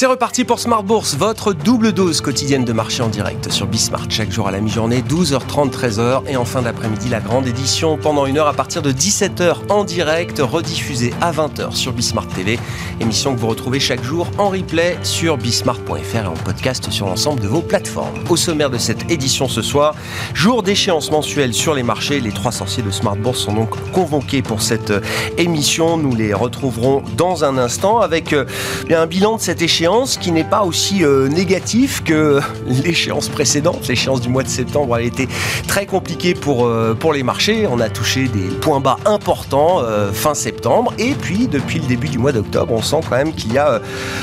[0.00, 4.06] C'est reparti pour Smart Bourse, votre double dose quotidienne de marché en direct sur Bismart.
[4.08, 6.22] Chaque jour à la mi-journée, 12h30, 13h.
[6.26, 9.84] Et en fin d'après-midi, la grande édition pendant une heure à partir de 17h en
[9.84, 12.58] direct, rediffusée à 20h sur Bismart TV.
[12.98, 17.42] Émission que vous retrouvez chaque jour en replay sur bismart.fr et en podcast sur l'ensemble
[17.42, 18.24] de vos plateformes.
[18.30, 19.94] Au sommaire de cette édition ce soir,
[20.32, 22.20] jour d'échéance mensuelle sur les marchés.
[22.20, 24.94] Les trois sorciers de Smart Bourse sont donc convoqués pour cette
[25.36, 25.98] émission.
[25.98, 28.46] Nous les retrouverons dans un instant avec euh,
[28.90, 29.89] un bilan de cette échéance
[30.20, 33.88] qui n'est pas aussi euh, négatif que l'échéance précédente.
[33.88, 35.28] L'échéance du mois de septembre a été
[35.66, 37.66] très compliquée pour, euh, les marchés.
[37.66, 40.94] On a touché des points bas importants euh, fin septembre.
[40.98, 43.80] Et puis, depuis le début du mois d'octobre, on sent quand même qu'il y a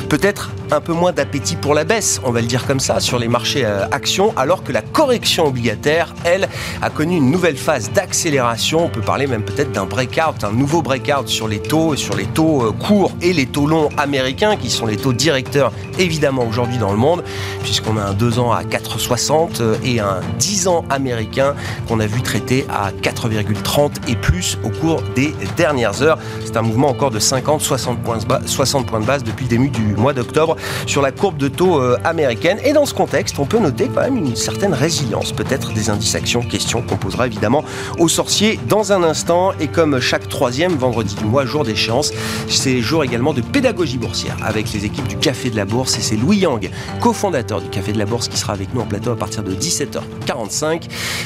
[0.08, 3.20] peut-être un peu moins d'appétit pour la baisse, on va le dire comme ça, sur
[3.20, 6.48] les marchés actions, alors que la correction obligataire, elle,
[6.82, 8.86] a connu une nouvelle phase d'accélération.
[8.86, 12.26] On peut parler même peut-être d'un breakout, un nouveau breakout sur les taux, sur les
[12.26, 16.92] taux courts et les taux longs américains, qui sont les taux directeurs évidemment aujourd'hui dans
[16.92, 17.24] le monde,
[17.64, 21.56] puisqu'on a un 2 ans à 4,60 euh, et un 10 ans américain
[21.88, 26.18] qu'on a vu traiter à 4,30 et plus au cours des dernières heures.
[26.46, 29.46] C'est un mouvement encore de 50, 60 points, de base, 60 points de base depuis
[29.46, 32.60] le début du mois d'octobre sur la courbe de taux euh, américaine.
[32.64, 36.16] Et dans ce contexte, on peut noter quand même une certaine résilience, peut-être des indices
[36.16, 37.64] actions, question qu'on posera évidemment
[38.00, 39.52] aux sorciers dans un instant.
[39.60, 42.12] Et comme chaque troisième vendredi du mois, jour d'échéance,
[42.48, 46.02] c'est jour également de pédagogie boursière avec les équipes du Café de la Bourse et
[46.02, 49.12] c'est Louis Yang, cofondateur du Café de la Bourse, qui sera avec nous en plateau
[49.12, 50.84] à partir de 17h45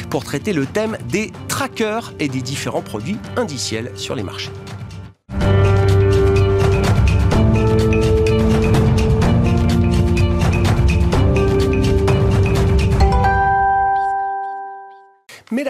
[0.09, 4.51] pour traiter le thème des trackers et des différents produits indiciels sur les marchés.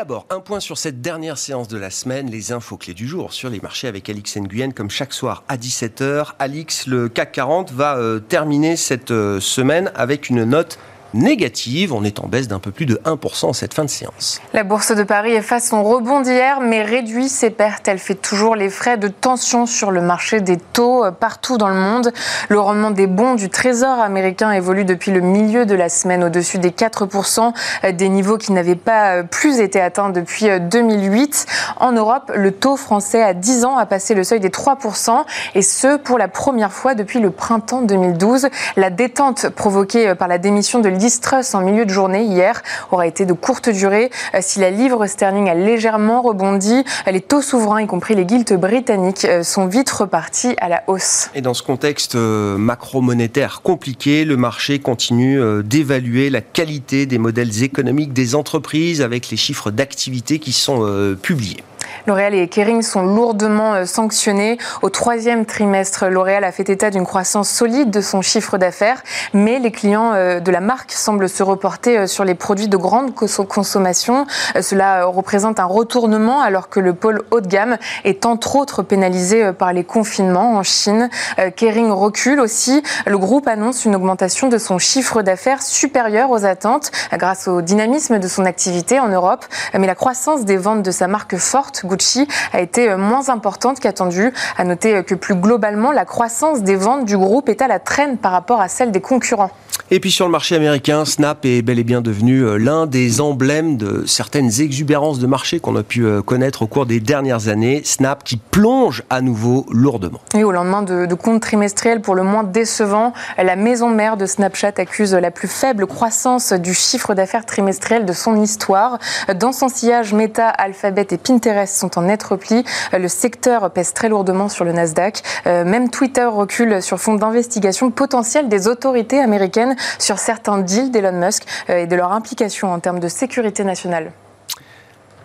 [0.01, 3.33] D'abord, un point sur cette dernière séance de la semaine, les infos clés du jour
[3.33, 6.29] sur les marchés avec Alix Nguyen, comme chaque soir à 17h.
[6.39, 10.79] Alix, le CAC 40 va euh, terminer cette euh, semaine avec une note
[11.13, 11.93] négative.
[11.93, 14.41] On est en baisse d'un peu plus de 1% en cette fin de séance.
[14.53, 17.87] La Bourse de Paris efface son rebond d'hier, mais réduit ses pertes.
[17.87, 21.69] Elle fait toujours les frais de tension sur le marché des taux euh, partout dans
[21.69, 22.11] le monde.
[22.49, 26.57] Le rendement des bons du Trésor américain évolue depuis le milieu de la semaine au-dessus
[26.57, 31.45] des 4%, euh, des niveaux qui n'avaient pas euh, plus été atteints depuis 2008.
[31.77, 35.23] En Europe, le taux français à 10 ans a passé le seuil des 3%,
[35.55, 38.47] et ce pour la première fois depuis le printemps 2012.
[38.77, 43.25] La détente provoquée par la démission de distrust en milieu de journée hier aura été
[43.25, 44.11] de courte durée.
[44.35, 48.53] Euh, si la livre sterling a légèrement rebondi, les taux souverains, y compris les guildes
[48.53, 51.29] britanniques, euh, sont vite repartis à la hausse.
[51.33, 57.63] Et dans ce contexte euh, macro-monétaire compliqué, le marché continue d'évaluer la qualité des modèles
[57.63, 61.63] économiques des entreprises avec les chiffres d'activité qui sont publiés.
[62.07, 64.57] L'Oréal et Kering sont lourdement euh, sanctionnés.
[64.81, 69.03] Au troisième trimestre, L'Oréal a fait état d'une croissance solide de son chiffre d'affaires,
[69.33, 72.77] mais les clients euh, de la marque semblent se reporter euh, sur les produits de
[72.77, 74.25] grande consommation.
[74.59, 79.51] Cela représente un retournement alors que le pôle haut de gamme est entre autres pénalisé
[79.53, 81.09] par les confinements en Chine.
[81.55, 82.83] Kering recule aussi.
[83.05, 88.19] Le groupe annonce une augmentation de son chiffre d'affaires supérieure aux attentes grâce au dynamisme
[88.19, 89.45] de son activité en Europe,
[89.77, 93.79] mais la croissance des ventes de sa marque forte Gucci a été euh, moins importante
[93.79, 94.33] qu'attendue.
[94.57, 97.79] À noter euh, que plus globalement, la croissance des ventes du groupe est à la
[97.79, 99.51] traîne par rapport à celle des concurrents.
[99.93, 103.19] Et puis sur le marché américain, Snap est bel et bien devenu euh, l'un des
[103.19, 107.81] emblèmes de certaines exubérances de marché qu'on a pu connaître au cours des dernières années.
[107.83, 110.21] Snap qui plonge à nouveau lourdement.
[110.33, 114.25] Et au lendemain de, de comptes trimestriels pour le moins décevants, la maison mère de
[114.25, 118.97] Snapchat accuse la plus faible croissance du chiffre d'affaires trimestriel de son histoire.
[119.35, 122.63] Dans son sillage, Meta, Alphabet et Pinterest sont en net repli.
[122.93, 125.21] Le secteur pèse très lourdement sur le Nasdaq.
[125.47, 131.13] Euh, même Twitter recule sur fond d'investigation potentielle des autorités américaines sur certains deals d'Elon
[131.13, 134.11] Musk euh, et de leur implication en termes de sécurité nationale.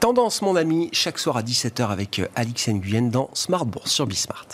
[0.01, 4.07] Tendance, mon ami, chaque soir à 17h avec euh, Alix Nguyen dans Smart Bourse sur
[4.07, 4.47] Bismart.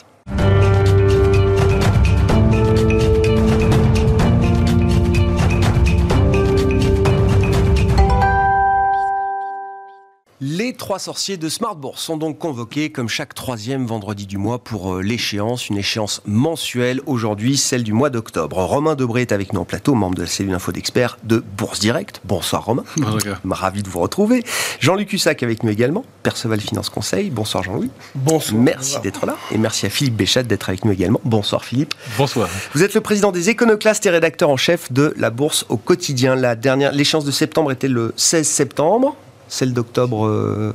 [10.44, 14.59] Les trois sorciers de Smart Bourse sont donc convoqués comme chaque troisième vendredi du mois
[14.59, 17.00] pour euh, l'échéance, une échéance mensuelle.
[17.06, 18.56] Aujourd'hui, celle du mois d'octobre.
[18.56, 21.79] Romain Debré est avec nous en plateau, membre de la cellule info d'experts de Bourse
[21.79, 22.21] Direct.
[22.25, 22.83] Bonsoir Romain.
[22.97, 23.41] Bonsoir.
[23.53, 24.43] Ravi de vous retrouver.
[24.81, 27.31] Jean-Luc Hussac avec nous également, Perceval Finance Conseil.
[27.31, 27.91] Bonsoir Jean-Louis.
[28.17, 28.61] Bonsoir.
[28.61, 29.37] Merci d'être là.
[29.53, 31.21] Et merci à Philippe Béchat d'être avec nous également.
[31.23, 31.94] Bonsoir Philippe.
[32.19, 32.49] Bonsoir.
[32.75, 36.35] Vous êtes le président des éconoclastes et rédacteur en chef de la Bourse au quotidien.
[36.35, 39.17] La dernière, l'échéance de septembre était le 16 septembre.
[39.52, 40.72] Celle d'octobre euh,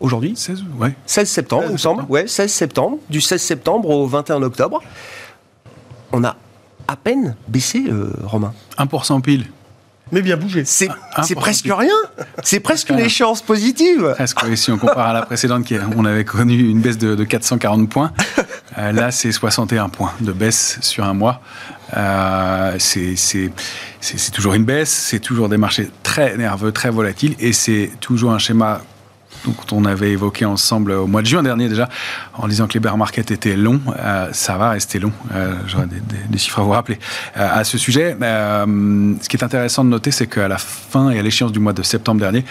[0.00, 0.94] aujourd'hui 16, ouais.
[1.06, 2.04] 16 septembre, il me semble.
[2.10, 2.98] Ouais, 16 septembre.
[3.08, 4.82] Du 16 septembre au 21 octobre.
[6.12, 6.36] On a
[6.86, 8.52] à peine baissé, euh, Romain.
[8.76, 9.46] 1% pile.
[10.12, 10.66] Mais bien bougé.
[10.66, 10.90] C'est
[11.36, 11.94] presque rien.
[12.42, 14.12] C'est presque une échéance positive.
[14.14, 17.14] Presque, oui, si on compare à la précédente, qui, on avait connu une baisse de,
[17.14, 18.12] de 440 points.
[18.78, 21.40] Euh, là, c'est 61 points de baisse sur un mois.
[21.96, 23.50] Euh, c'est
[24.32, 28.38] toujours une baisse, c'est toujours des marchés très nerveux, très volatiles, et c'est toujours un
[28.38, 28.80] schéma
[29.44, 31.88] donc, on avait évoqué ensemble au mois de juin dernier déjà,
[32.34, 33.80] en disant que les bear markets étaient longs.
[33.98, 35.12] Euh, ça va rester long.
[35.34, 36.98] Euh, J'aurais des, chiffres à vous rappeler.
[37.36, 41.18] Euh, à ce sujet, ce qui est intéressant de noter, c'est qu'à la fin et
[41.18, 42.44] à l'échéance du mois de septembre dernier,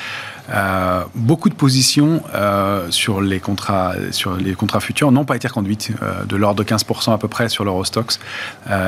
[0.49, 5.47] euh, beaucoup de positions euh, sur les contrats sur les contrats futurs n'ont pas été
[5.47, 8.19] reconduites, euh, de l'ordre de 15% à peu près sur l'Eurostox,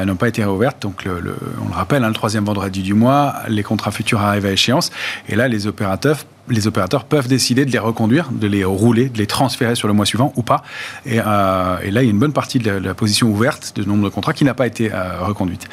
[0.06, 0.82] n'ont pas été réouvertes.
[0.82, 4.52] Donc, on le rappelle, hein, le troisième vendredi du mois, les contrats futurs arrivent à
[4.52, 4.92] échéance,
[5.28, 6.18] et là, les opérateurs
[6.50, 9.94] les opérateurs peuvent décider de les reconduire, de les rouler, de les transférer sur le
[9.94, 10.64] mois suivant ou pas.
[11.06, 13.30] Et, euh, et là, il y a une bonne partie de la, de la position
[13.30, 15.68] ouverte de nombre de contrats qui n'a pas été euh, reconduite.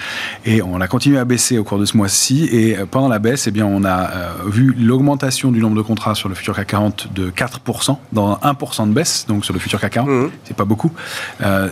[0.45, 2.49] Et on a continué à baisser au cours de ce mois-ci.
[2.53, 5.83] Et euh, pendant la baisse, eh bien, on a euh, vu l'augmentation du nombre de
[5.83, 9.61] contrats sur le futur CAC 40 de 4%, dans 1% de baisse, donc sur le
[9.61, 10.09] futur CAC 40.
[10.09, 10.31] Mhm.
[10.45, 10.93] C'est pas beaucoup.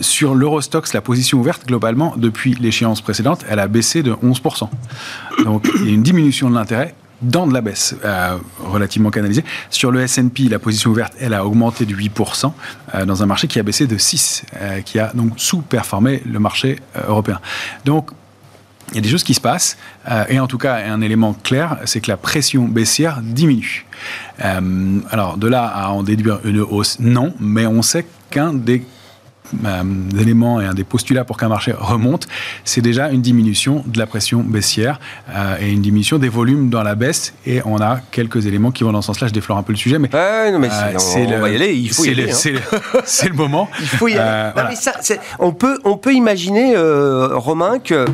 [0.00, 4.68] Sur l'Eurostox, la position ouverte, globalement, depuis l'échéance précédente, elle a baissé de 11%.
[5.44, 9.44] Donc, il y a une diminution de l'intérêt dans de la baisse euh, relativement canalisée.
[9.70, 12.52] Sur le S&P, la position ouverte, elle a augmenté de 8%
[12.94, 16.38] euh, dans un marché qui a baissé de 6, euh, qui a donc sous-performé le
[16.38, 16.78] marché
[17.08, 17.40] européen.
[17.84, 18.10] Donc,
[18.90, 19.78] il y a des choses qui se passent,
[20.28, 23.86] et en tout cas, un élément clair, c'est que la pression baissière diminue.
[24.38, 28.84] Alors, de là à en déduire une hausse, non, mais on sait qu'un des
[30.18, 32.26] éléments et un des postulats pour qu'un marché remonte,
[32.64, 35.00] c'est déjà une diminution de la pression baissière
[35.30, 37.34] euh, et une diminution des volumes dans la baisse.
[37.46, 39.28] Et on a quelques éléments qui vont dans ce sens-là.
[39.28, 41.54] Je déflore un peu le sujet, mais non, mais euh, c'est- on, on va y
[41.56, 41.74] aller.
[41.74, 42.24] Il faut y aller.
[42.26, 42.34] le- hein.
[43.04, 43.68] c'est le- le moment.
[43.80, 44.20] Il faut y aller.
[44.22, 44.68] Euh, Non, voilà.
[44.70, 48.06] mais ça, c'est- on, peut, on peut imaginer, euh, Romain, que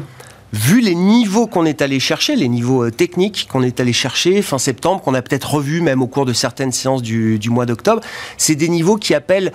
[0.53, 4.43] vu les niveaux qu'on est allé chercher, les niveaux euh, techniques qu'on est allé chercher
[4.43, 7.67] fin septembre, qu'on a peut-être revus même au cours de certaines séances du, du mois
[7.67, 8.03] d'octobre,
[8.37, 9.53] c'est des niveaux qui appellent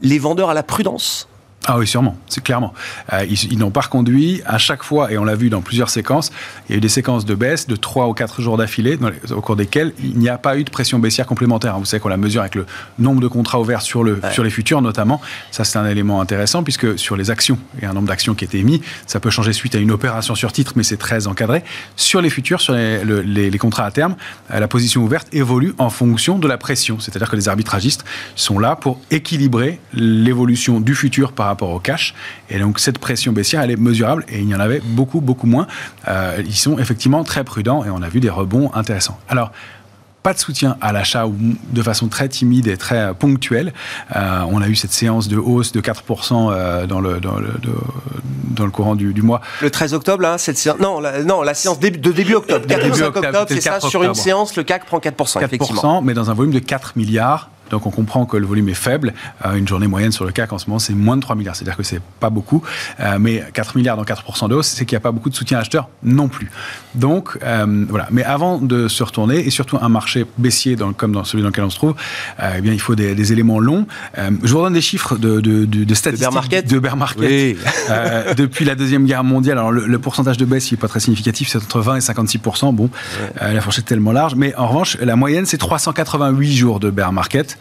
[0.00, 1.28] les vendeurs à la prudence.
[1.68, 2.72] Ah oui, sûrement, c'est clairement.
[3.12, 5.90] Euh, ils ils n'ont pas reconduit à chaque fois, et on l'a vu dans plusieurs
[5.90, 6.30] séquences,
[6.68, 8.96] il y a eu des séquences de baisse de 3 ou 4 jours d'affilée,
[9.32, 11.76] au cours desquelles il n'y a pas eu de pression baissière complémentaire.
[11.80, 12.66] Vous savez qu'on la mesure avec le
[13.00, 15.20] nombre de contrats ouverts sur, le, sur les futurs notamment.
[15.50, 18.36] Ça, c'est un élément intéressant, puisque sur les actions, il y a un nombre d'actions
[18.36, 21.26] qui été émis, ça peut changer suite à une opération sur titre, mais c'est très
[21.26, 21.64] encadré.
[21.96, 24.14] Sur les futurs, sur les, le- les- les contrats à terme,
[24.52, 27.00] euh, la position ouverte évolue en fonction de la pression.
[27.00, 28.04] C'est-à-dire que les arbitragistes
[28.36, 32.14] sont là pour équilibrer l'évolution du futur par rapport au cash.
[32.50, 35.46] Et donc cette pression baissière, elle est mesurable et il y en avait beaucoup, beaucoup
[35.46, 35.66] moins.
[36.08, 39.18] Euh, ils sont effectivement très prudents et on a vu des rebonds intéressants.
[39.28, 39.52] Alors,
[40.22, 41.36] pas de soutien à l'achat ou
[41.70, 43.72] de façon très timide et très ponctuelle.
[44.16, 47.46] Euh, on a eu cette séance de hausse de 4% euh, dans, le, dans, le,
[47.62, 47.70] de-
[48.50, 49.40] dans le courant du, du mois.
[49.62, 52.66] Le 13 octobre, là, cette séance, non, la, non, la séance de début octobre.
[52.66, 53.70] 4 Début 5 octobre, octobre, c'est ça.
[53.74, 56.02] 4 Sur une séance, le CAC prend 4%, 4%, effectivement.
[56.02, 57.48] mais dans un volume de 4 milliards.
[57.70, 59.14] Donc on comprend que le volume est faible.
[59.44, 61.56] Euh, une journée moyenne sur le CAC en ce moment, c'est moins de 3 milliards.
[61.56, 62.62] C'est-à-dire que c'est pas beaucoup.
[63.00, 65.34] Euh, mais 4 milliards dans 4% de hausse, c'est qu'il n'y a pas beaucoup de
[65.34, 66.50] soutien acheteur non plus.
[66.94, 68.08] Donc euh, voilà.
[68.10, 71.48] Mais avant de se retourner, et surtout un marché baissier dans, comme dans celui dans
[71.48, 71.94] lequel on se trouve,
[72.40, 73.86] euh, eh bien, il faut des, des éléments longs.
[74.18, 77.30] Euh, je vous redonne des chiffres de, de, de, de statistiques market de bear market.
[77.30, 77.56] Oui.
[77.90, 79.58] Euh, depuis la Deuxième Guerre mondiale.
[79.58, 82.00] Alors, le, le pourcentage de baisse, il n'est pas très significatif, c'est entre 20 et
[82.00, 82.90] 56% Bon,
[83.42, 84.34] euh, la fourchette est tellement large.
[84.34, 87.55] Mais en revanche, la moyenne, c'est 388 jours de bear market.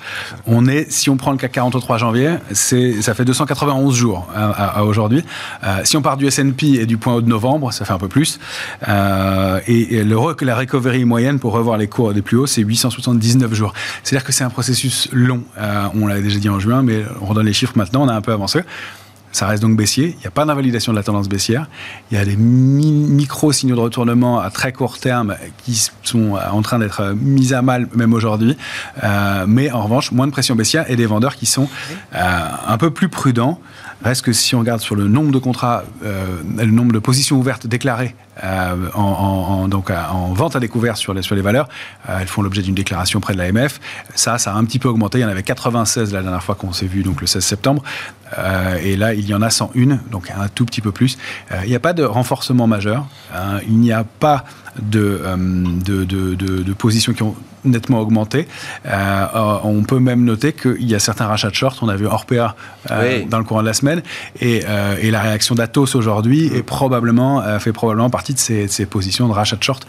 [0.48, 4.28] On est, si on prend le CAC 40 au 3 janvier, ça fait 291 jours
[4.36, 5.24] à, à- à aujourd'hui.
[5.64, 7.98] Euh, si on part du S&P et du point haut de novembre, ça fait un
[7.98, 8.40] peu plus.
[8.88, 13.74] Euh, et la recovery moyenne pour revoir les cours des plus hauts, c'est 879 jours.
[14.04, 15.44] C'est-à-dire que c'est un processus long.
[15.58, 18.14] Euh, on l'avait déjà dit en juin, mais on redonne les chiffres maintenant, on a
[18.14, 18.62] un peu avancé.
[19.36, 20.16] Ça reste donc baissier.
[20.18, 21.68] Il n'y a pas d'invalidation de la tendance baissière.
[22.10, 22.86] Il y a des mi-
[23.22, 27.90] micro-signaux de retournement à très court terme qui sont en train d'être mis à mal
[27.94, 28.56] même aujourd'hui.
[29.04, 31.68] Euh, mais en revanche, moins de pression baissière et des vendeurs qui sont
[32.16, 33.60] euh, un peu plus prudents.
[34.06, 37.68] Reste que si on regarde sur le nombre de contrats, le nombre de positions ouvertes
[37.68, 41.68] déclarées en, donc, en vente à découvert sur les, sur les valeurs,
[42.08, 43.80] elles font l'objet d'une déclaration près de l'AMF.
[44.14, 45.20] Ça, ça a un petit peu augmenté.
[45.20, 47.84] Il y en avait 96 la dernière fois qu'on s'est vu, donc le 16 septembre.
[48.84, 51.18] et là, il y en a 101, donc un tout petit peu plus.
[51.64, 53.08] il n'y a pas de renforcement majeur.
[53.34, 53.60] Hein.
[53.68, 54.46] il n'y a pas
[54.82, 55.22] de,
[55.84, 58.48] de, de, de positions qui ont nettement augmenté.
[58.86, 59.26] Euh,
[59.64, 61.78] on peut même noter qu'il y a certains rachats de short.
[61.82, 62.56] On a vu Orpea
[62.92, 64.02] euh, dans le courant de la semaine.
[64.40, 68.72] Et, euh, et la réaction d'Atos aujourd'hui est probablement, fait probablement partie de ces, de
[68.72, 69.86] ces, positions de rachat de short,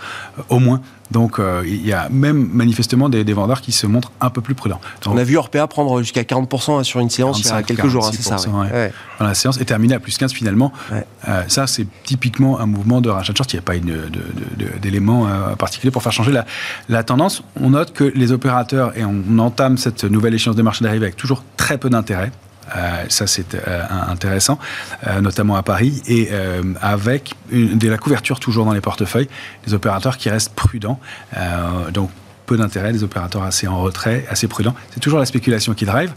[0.48, 0.80] au moins.
[1.12, 4.56] Donc il y a même manifestement des, des, vendeurs qui se montrent un peu plus
[4.56, 4.80] prudents.
[5.06, 8.08] on a vu Orpea prendre jusqu'à 40% sur une séance il y a quelques jours,
[8.08, 8.92] hein, c'est ça ouais.
[9.20, 10.72] Dans la séance et terminer à plus 15 finalement.
[11.46, 13.52] ça, c'est typiquement un mouvement de rachat de short.
[13.52, 13.74] Il n'y a pas
[14.80, 16.44] d'élément particulier pour faire changer la,
[16.88, 20.84] la tendance on note que les opérateurs, et on, entame cette nouvelle échéance des marchés
[20.84, 22.30] d'arrivée avec toujours très peu d'intérêt.
[22.75, 24.58] Euh, ça, c'est euh, intéressant,
[25.06, 26.30] euh, notamment à Paris, et
[26.80, 29.28] avec de la couverture toujours dans les portefeuilles,
[29.66, 31.00] des opérateurs qui restent prudents.
[31.92, 32.11] donc,
[32.46, 34.75] peu d'intérêt, des opérateurs assez en retrait, assez prudents.
[34.92, 36.12] C'est toujours la spéculation qui drive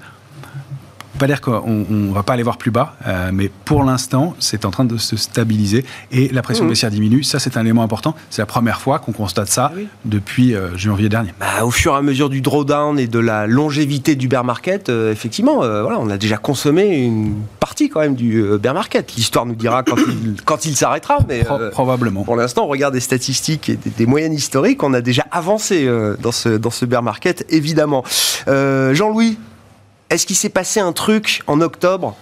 [1.20, 4.66] pas dire qu'on ne va pas aller voir plus bas, euh, mais pour l'instant, c'est
[4.66, 6.70] en train de se stabiliser et la pression mmh.
[6.70, 7.24] baissière diminue.
[7.24, 8.16] Ça, c'est un élément important.
[8.32, 11.34] C'est la première fois qu'on constate ça eh depuis euh, janvier dernier.
[11.40, 14.90] Bah, au fur et à mesure du drawdown et de la longévité du bear market,
[14.90, 19.14] euh, effectivement, voilà, on a déjà consommé une partie quand même du bear market.
[19.16, 21.20] L'histoire nous dira quand il, quand il s'arrêtera.
[21.28, 22.24] Mais, probablement.
[22.24, 24.82] Pour l'instant, on regarde des statistiques et des, moyennes historiques.
[24.82, 25.88] On a déjà avancé
[26.20, 28.04] dans, ce, dans ce bear market, évidemment.
[28.48, 29.38] Jean-Louis,
[30.10, 32.18] est-ce qu'il s'est passé un truc en octobre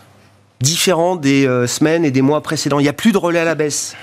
[0.59, 2.79] différent des euh, semaines et des mois précédents?
[2.79, 3.95] Il n'y a plus de relais à la baisse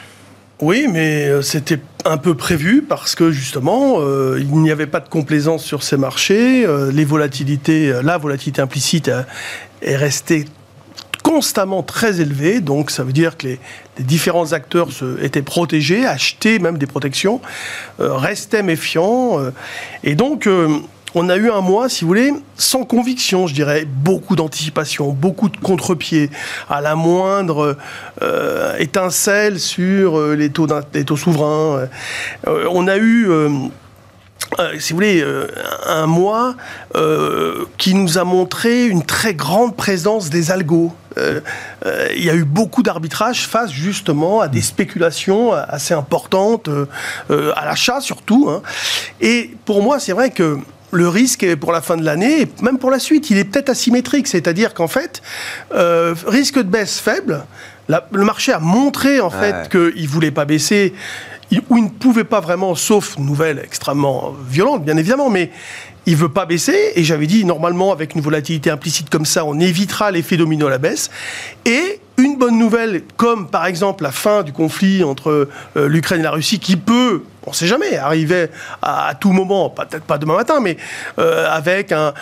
[0.60, 5.00] oui, mais euh, c'était un peu prévu parce que justement, euh, il n'y avait pas
[5.00, 6.64] de complaisance sur ces marchés.
[6.92, 9.10] les volatilités, la volatilité implicite
[9.82, 10.44] est restée
[11.24, 12.60] constamment très élevée.
[12.60, 13.60] Donc, ça veut dire que les,
[13.98, 17.40] différents acteurs étaient protégés, achetaient même des protections,
[17.98, 19.40] restaient méfiants.
[20.04, 20.48] et donc,
[21.14, 25.48] on a eu un mois, si vous voulez, sans conviction, je dirais, beaucoup d'anticipation, beaucoup
[25.48, 26.30] de contre-pied,
[26.68, 27.76] à la moindre
[28.22, 31.88] euh, étincelle sur euh, les, taux taux souverains.
[32.48, 33.28] Euh, on a eu...
[34.78, 35.24] si vous voulez,
[35.86, 36.54] un mois
[37.78, 40.92] qui nous a montré une très grande présence des algos.
[41.16, 46.68] il y a eu beaucoup d'arbitrage face justement à des spéculations assez importantes,
[47.30, 48.48] à l'achat surtout.
[48.50, 48.62] Hein.
[49.20, 50.58] Et pour moi, c'est vrai que
[50.94, 53.70] le risque pour la fin de l'année, et même pour la suite, il est peut-être
[53.70, 54.26] asymétrique.
[54.26, 55.22] C'est-à-dire qu'en fait,
[55.74, 57.44] euh, risque de baisse faible,
[57.88, 60.94] le marché a montré en fait qu'il ne voulait pas baisser,
[61.68, 65.50] ou il ne pouvait pas vraiment, sauf nouvelle extrêmement violente, bien évidemment, mais
[66.06, 66.92] il veut pas baisser.
[66.96, 70.70] Et j'avais dit, normalement, avec une volatilité implicite comme ça, on évitera l'effet domino à
[70.70, 71.10] la baisse.
[71.64, 76.24] Et une bonne nouvelle, comme par exemple la fin du conflit entre euh, l'Ukraine et
[76.24, 78.48] la Russie, qui peut on ne sait jamais, arriver
[78.82, 80.76] à, tout moment, peut-être pas demain matin, mais
[81.18, 82.14] euh, avec un,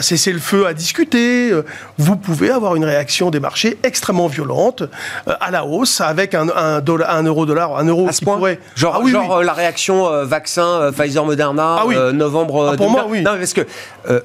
[0.00, 1.64] cessez-le-feu à discuter, euh,
[1.98, 4.82] vous pouvez avoir une réaction des marchés extrêmement violente
[5.28, 8.60] euh, à la hausse, avec un, un euro-dollar, un euro qui pourrait...
[8.76, 12.70] Genre, ah genre la réaction vaccin Pfizer-Moderna, ah novembre...
[12.72, 13.22] Ah, pour moi, oui.
[13.22, 13.66] Non, parce que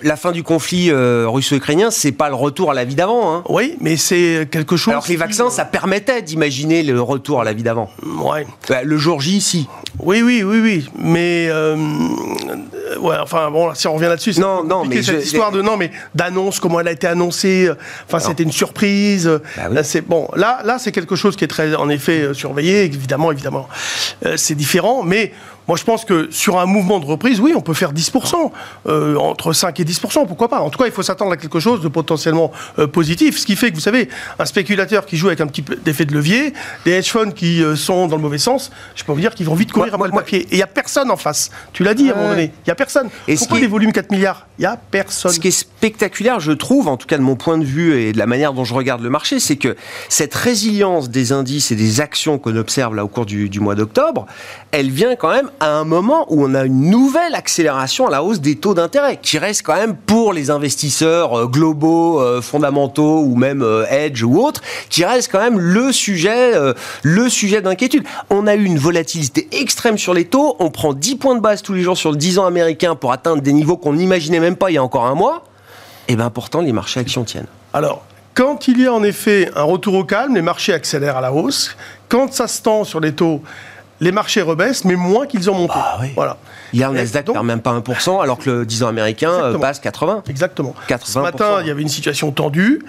[0.01, 3.33] la fin du conflit russo-ukrainien, c'est pas le retour à la vie d'avant.
[3.33, 3.43] Hein.
[3.49, 4.91] Oui, mais c'est quelque chose...
[4.91, 7.89] Alors que les vaccins, ça permettait d'imaginer le retour à la vie d'avant.
[8.03, 8.45] Ouais.
[8.69, 9.67] Bah, le jour J, si.
[9.99, 10.89] Oui, oui, oui, oui.
[10.97, 11.75] Mais euh,
[12.99, 15.77] ouais, enfin bon, si on revient là-dessus, c'est non, non, mais cette histoire de non,
[15.77, 17.69] mais d'annonce, comment elle a été annoncée.
[18.05, 19.29] Enfin, c'était une surprise.
[19.55, 20.27] Bah là, c'est bon.
[20.35, 22.83] Là, là, c'est quelque chose qui est très, en effet, euh, surveillé.
[22.85, 23.67] Évidemment, évidemment,
[24.25, 25.03] euh, c'est différent.
[25.03, 25.33] Mais
[25.67, 28.51] moi, je pense que sur un mouvement de reprise, oui, on peut faire 10%,
[28.87, 30.61] euh, entre 5 et 10%, pourquoi pas.
[30.61, 33.57] En tout cas, il faut s'attendre à quelque chose de potentiellement euh, positif, ce qui
[33.57, 34.07] fait que, vous savez,
[34.39, 36.53] un speculateur qui joue avec un petit effet de levier,
[36.85, 39.45] des hedge funds qui euh, sont dans le mauvais sens, je peux vous dire qu'ils
[39.45, 40.43] vont vite courir à moi, pied.
[40.43, 41.51] Et il n'y a personne en face.
[41.73, 43.09] Tu l'as dit à un moment donné, il n'y a personne.
[43.27, 44.47] Et Pourquoi des volumes 4 milliards?
[44.59, 45.31] Il n'y a personne.
[45.31, 48.13] Ce qui est spectaculaire, je trouve, en tout cas de mon point de vue et
[48.13, 49.75] de la manière dont je regarde le marché, c'est que
[50.07, 53.75] cette résilience des indices et des actions qu'on observe là au cours du, du mois
[53.75, 54.25] d'octobre,
[54.71, 58.23] elle vient quand même à un moment où on a une nouvelle accélération à la
[58.23, 63.21] hausse des taux d'intérêt, qui reste quand même pour les investisseurs euh, globaux, euh, fondamentaux
[63.21, 66.53] ou même euh, edge ou autres, qui reste quand même le sujet,
[67.03, 68.03] le sujet d'inquiétude.
[68.29, 71.61] On a eu une volatilité extrême sur les taux, on prend 10 points de base
[71.61, 74.55] tous les jours sur le 10 ans américain pour atteindre des niveaux qu'on n'imaginait même
[74.55, 75.43] pas il y a encore un mois,
[76.07, 77.47] et bien pourtant les marchés actions tiennent.
[77.73, 78.03] Alors,
[78.37, 81.33] quand il y a en effet un retour au calme, les marchés accélèrent à la
[81.33, 81.75] hausse.
[82.07, 83.41] Quand ça se tend sur les taux,
[83.99, 85.73] les marchés rebaissent, mais moins qu'ils ont monté.
[85.75, 86.09] Ah, oui.
[86.15, 86.37] Voilà.
[86.73, 89.79] Hier, le Nasdaq perd même pas 1%, alors que le 10 ans américain euh, passe
[89.79, 90.23] 80.
[90.29, 90.75] Exactement.
[91.03, 92.83] Ce matin, il y avait une situation tendue.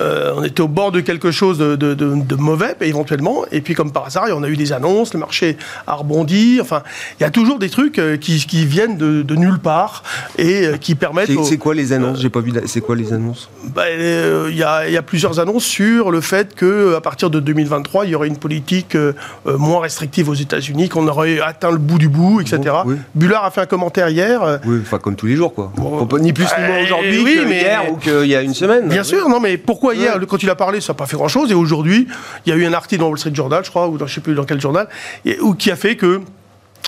[0.00, 3.44] Euh, on était au bord de quelque chose de, de, de, mauvais, éventuellement.
[3.52, 6.58] Et puis, comme par hasard, on a eu des annonces, le marché a rebondi.
[6.60, 6.82] Enfin,
[7.18, 10.02] il y a toujours des trucs euh, qui, qui viennent de, nulle part
[10.38, 11.30] et qui permettent.
[11.44, 12.52] C'est quoi les annonces J'ai pas vu.
[12.66, 16.54] C'est quoi les annonces bah, Il y, a, y, a, plusieurs annonces sur le fait
[16.54, 18.96] que à partir de 2023, il y aurait une politique
[19.44, 22.74] moins restrictive aux États-Unis, qu'on aurait atteint le bout du bout, etc.
[23.14, 24.60] Bullard a fait un commentaire hier.
[24.64, 25.72] Oui, enfin comme tous les jours, quoi.
[26.20, 27.60] ni plus ni moins aujourd'hui oui, mais...
[27.60, 28.88] hier ou qu'il y a une semaine.
[28.88, 31.50] Bien sûr, non, mais pourquoi hier, quand il a parlé, ça n'a pas fait grand-chose,
[31.50, 32.06] et aujourd'hui,
[32.44, 34.12] il y a eu un article dans Wall Street Journal, je crois, ou dans, je
[34.12, 34.88] ne sais plus dans quel journal,
[35.24, 36.20] et, où, qui a fait que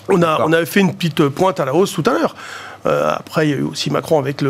[0.09, 2.35] on a, on a fait une petite pointe à la hausse tout à l'heure.
[2.87, 4.43] Euh, après, il y a eu aussi Macron avec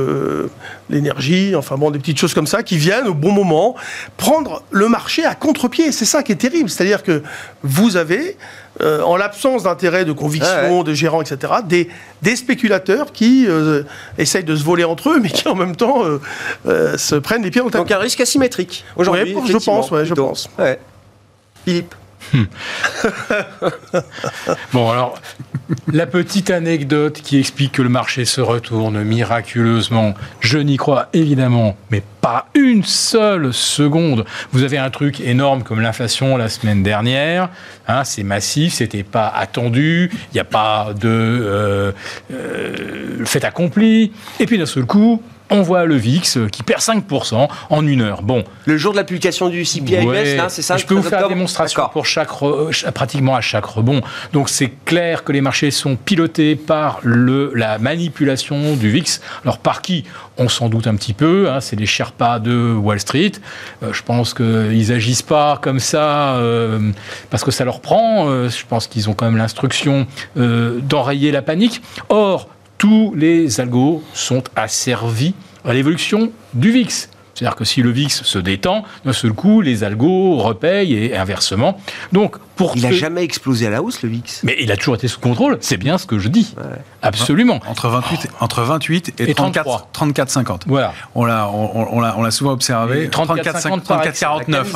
[0.90, 3.74] l'énergie, enfin bon, des petites choses comme ça qui viennent au bon moment
[4.16, 5.92] prendre le marché à contre-pied.
[5.92, 6.68] C'est ça qui est terrible.
[6.68, 7.22] C'est-à-dire que
[7.62, 8.36] vous avez,
[8.82, 11.88] euh, en l'absence d'intérêt, de conviction, de gérants, etc., des,
[12.22, 13.82] des spéculateurs qui euh,
[14.18, 16.04] essayent de se voler entre eux, mais qui en même temps
[16.64, 17.84] se prennent les pieds dans le tapis.
[17.84, 19.34] Donc un risque asymétrique aujourd'hui.
[19.46, 20.50] je pense, je pense.
[21.64, 21.94] Philippe.
[24.72, 25.14] bon, alors,
[25.92, 31.76] la petite anecdote qui explique que le marché se retourne miraculeusement, je n'y crois évidemment,
[31.90, 34.24] mais pas une seule seconde.
[34.52, 37.50] Vous avez un truc énorme comme l'inflation la semaine dernière,
[37.86, 41.92] hein, c'est massif, c'était pas attendu, il n'y a pas de euh,
[42.32, 47.48] euh, fait accompli, et puis d'un seul coup, on voit le VIX qui perd 5%
[47.70, 48.22] en une heure.
[48.22, 48.44] Bon.
[48.66, 50.06] Le jour de la publication du CPI
[50.48, 52.30] c'est ça Je peux vous faire la démonstration pour chaque
[52.94, 54.00] pratiquement à chaque rebond.
[54.32, 59.20] Donc c'est clair que les marchés sont pilotés par le, la manipulation du VIX.
[59.44, 60.04] Alors par qui?
[60.40, 61.50] On s'en doute un petit peu.
[61.50, 63.32] Hein, c'est les Sherpas de Wall Street.
[63.82, 66.92] Euh, je pense qu'ils agissent pas comme ça euh,
[67.30, 68.28] parce que ça leur prend.
[68.28, 71.82] Euh, je pense qu'ils ont quand même l'instruction d'enrayer la panique.
[72.08, 77.08] Or, tous les algos sont asservis à l'évolution du VIX.
[77.34, 81.78] C'est-à-dire que si le VIX se détend, d'un seul coup, les algos repayent et inversement.
[82.10, 84.42] Donc, pour il n'a jamais explosé à la hausse, le VIX.
[84.42, 85.56] Mais il a toujours été sous contrôle.
[85.60, 86.56] C'est bien ce que je dis.
[87.00, 87.60] Absolument.
[87.68, 90.64] Entre 28, entre 28 et, 34, 34, 50.
[90.66, 90.92] Voilà.
[91.14, 93.08] On l'a, on, l'a, souvent observé.
[93.08, 94.74] 34, 50, 34 49.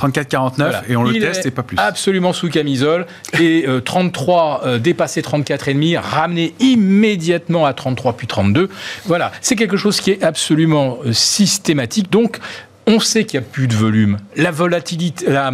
[0.00, 1.76] 34-49 et on le teste et pas plus.
[1.78, 3.06] Absolument sous camisole.
[3.38, 8.68] Et 33 euh, euh, dépassé 34,5, ramené immédiatement à 33 puis 32.
[9.06, 12.10] Voilà, c'est quelque chose qui est absolument euh, systématique.
[12.10, 12.38] Donc,
[12.86, 14.18] on sait qu'il n'y a plus de volume.
[14.36, 15.52] La volatilité, la,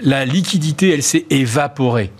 [0.00, 2.10] la liquidité, elle s'est évaporée.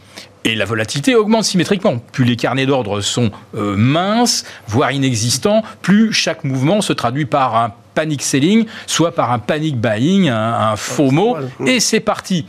[0.44, 1.98] Et la volatilité augmente symétriquement.
[1.98, 7.74] Plus les carnets d'ordre sont minces, voire inexistants, plus chaque mouvement se traduit par un
[7.96, 12.46] panic selling, soit par un panic buying, un, faux mot, et c'est parti.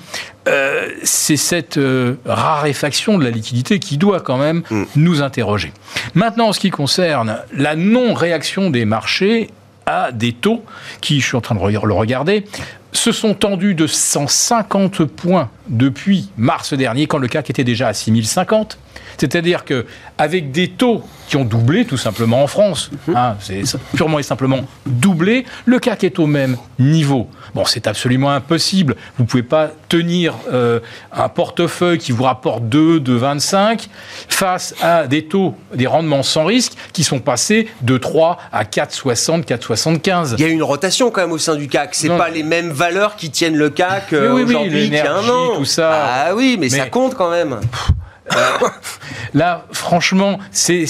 [0.48, 4.84] Euh, c'est cette euh, raréfaction de la liquidité qui doit quand même mm.
[4.96, 5.74] nous interroger.
[6.14, 9.50] Maintenant, en ce qui concerne la non-réaction des marchés
[9.86, 10.64] à des taux
[11.02, 12.46] qui, je suis en train de le regarder,
[12.91, 17.93] se sont tendus de 150 points depuis mars dernier, quand le CAC était déjà à
[17.93, 18.78] 6050.
[19.17, 19.86] C'est-à-dire que
[20.17, 23.15] avec des taux qui ont doublé tout simplement en France, mhm.
[23.15, 23.63] hein, c'est
[23.95, 27.30] purement et simplement doublé, le CAC est au même niveau.
[27.54, 28.95] Bon, c'est absolument impossible.
[29.17, 30.80] Vous ne pouvez pas tenir euh,
[31.12, 33.88] un portefeuille qui vous rapporte 2, 2,25
[34.30, 39.45] face à des taux, des rendements sans risque qui sont passés de 3 à 4,60,
[39.45, 40.36] 4,75.
[40.38, 41.95] Il y a une rotation quand même au sein du CAC.
[41.95, 45.28] C'est pas les mêmes valeurs qui tiennent le CAC euh, aujourd'hui qu'il y a un
[45.28, 45.56] an.
[45.58, 45.92] Tout ça.
[45.92, 47.60] Ah oui, mais, ça compte quand même.
[49.34, 50.86] Là, franchement, c'est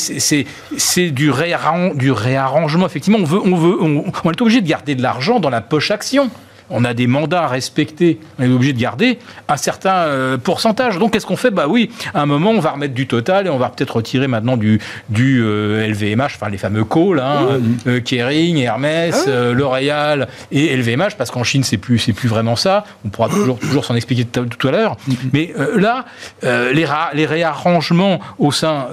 [0.91, 2.85] du, du réarrangement.
[2.85, 3.77] Effectivement, on, veut, on, veut,
[4.23, 6.29] on est obligé de garder de l'argent dans la poche action
[6.69, 10.97] on a des mandats à respecter, on est obligé de garder un certain euh, pourcentage.
[10.97, 11.51] Donc qu'est-ce qu'on fait?
[11.51, 14.27] Bah oui, à un moment, on va remettre du total et on va peut-être retirer
[14.27, 20.27] maintenant du, du LVMH, euh, enfin les fameux calls, hein, euh, Kering, Hermès, ah L'Oréal
[20.51, 22.85] et LVMH, parce qu'en Chine, c'est plus, c'est plus vraiment ça.
[23.05, 24.97] On pourra toujours, toujours s'en expliquer tout à l'heure.
[25.33, 26.05] Mais là,
[26.43, 28.87] les, les réarrangements au sein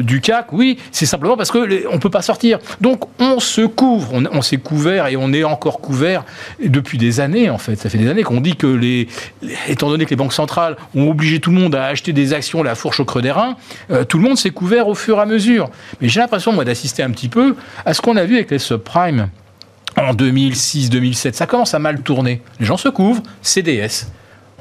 [0.00, 2.58] du CAC, oui, c'est simplement parce qu'on ne peut pas sortir.
[2.80, 6.24] Donc on se couvre, on, on s'est couvert et on est encore couvert
[6.62, 7.76] depuis des en fait.
[7.76, 9.08] Ça fait des années qu'on dit que les,
[9.68, 12.62] étant donné que les banques centrales ont obligé tout le monde à acheter des actions
[12.62, 13.56] la fourche au creux des reins,
[13.90, 15.70] euh, tout le monde s'est couvert au fur et à mesure.
[16.00, 18.58] Mais j'ai l'impression, moi, d'assister un petit peu à ce qu'on a vu avec les
[18.58, 19.28] subprimes
[19.96, 21.34] en 2006-2007.
[21.34, 22.42] Ça commence à mal tourner.
[22.58, 24.06] Les gens se couvrent, CDS.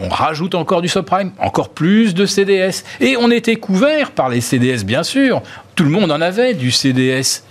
[0.02, 2.84] On rajoute encore du subprime, encore plus de CDS.
[3.02, 5.42] Et on était couvert par les CDS, bien sûr.
[5.76, 7.44] Tout le monde en avait du CDS.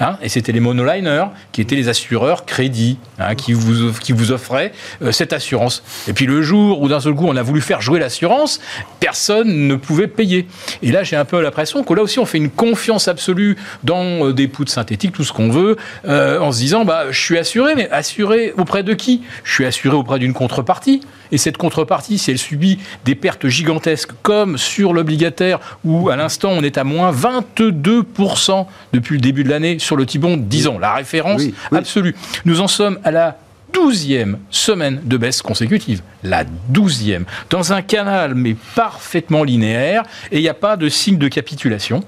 [0.00, 4.30] Hein, et c'était les monoliners qui étaient les assureurs crédits hein, qui, vous, qui vous
[4.30, 5.82] offraient euh, cette assurance.
[6.06, 8.60] Et puis le jour où d'un seul coup on a voulu faire jouer l'assurance,
[9.00, 10.46] personne ne pouvait payer.
[10.82, 14.26] Et là j'ai un peu l'impression que là aussi on fait une confiance absolue dans
[14.26, 17.38] euh, des poudres synthétiques, tout ce qu'on veut, euh, en se disant bah, je suis
[17.38, 19.22] assuré, mais assuré auprès de qui?
[19.44, 21.00] Je suis assuré auprès d'une contrepartie.
[21.32, 26.50] Et cette contrepartie, si elle subit des pertes gigantesques, comme sur l'obligataire, où à l'instant
[26.50, 30.94] on est à moins 22% depuis le début de l'année sur le Tibon, disons, la
[30.94, 32.14] référence absolue.
[32.44, 33.38] Nous en sommes à la
[33.72, 36.00] douzième semaine de baisse consécutive.
[36.22, 37.24] La douzième.
[37.50, 42.02] Dans un canal, mais parfaitement linéaire, et il n'y a pas de signe de capitulation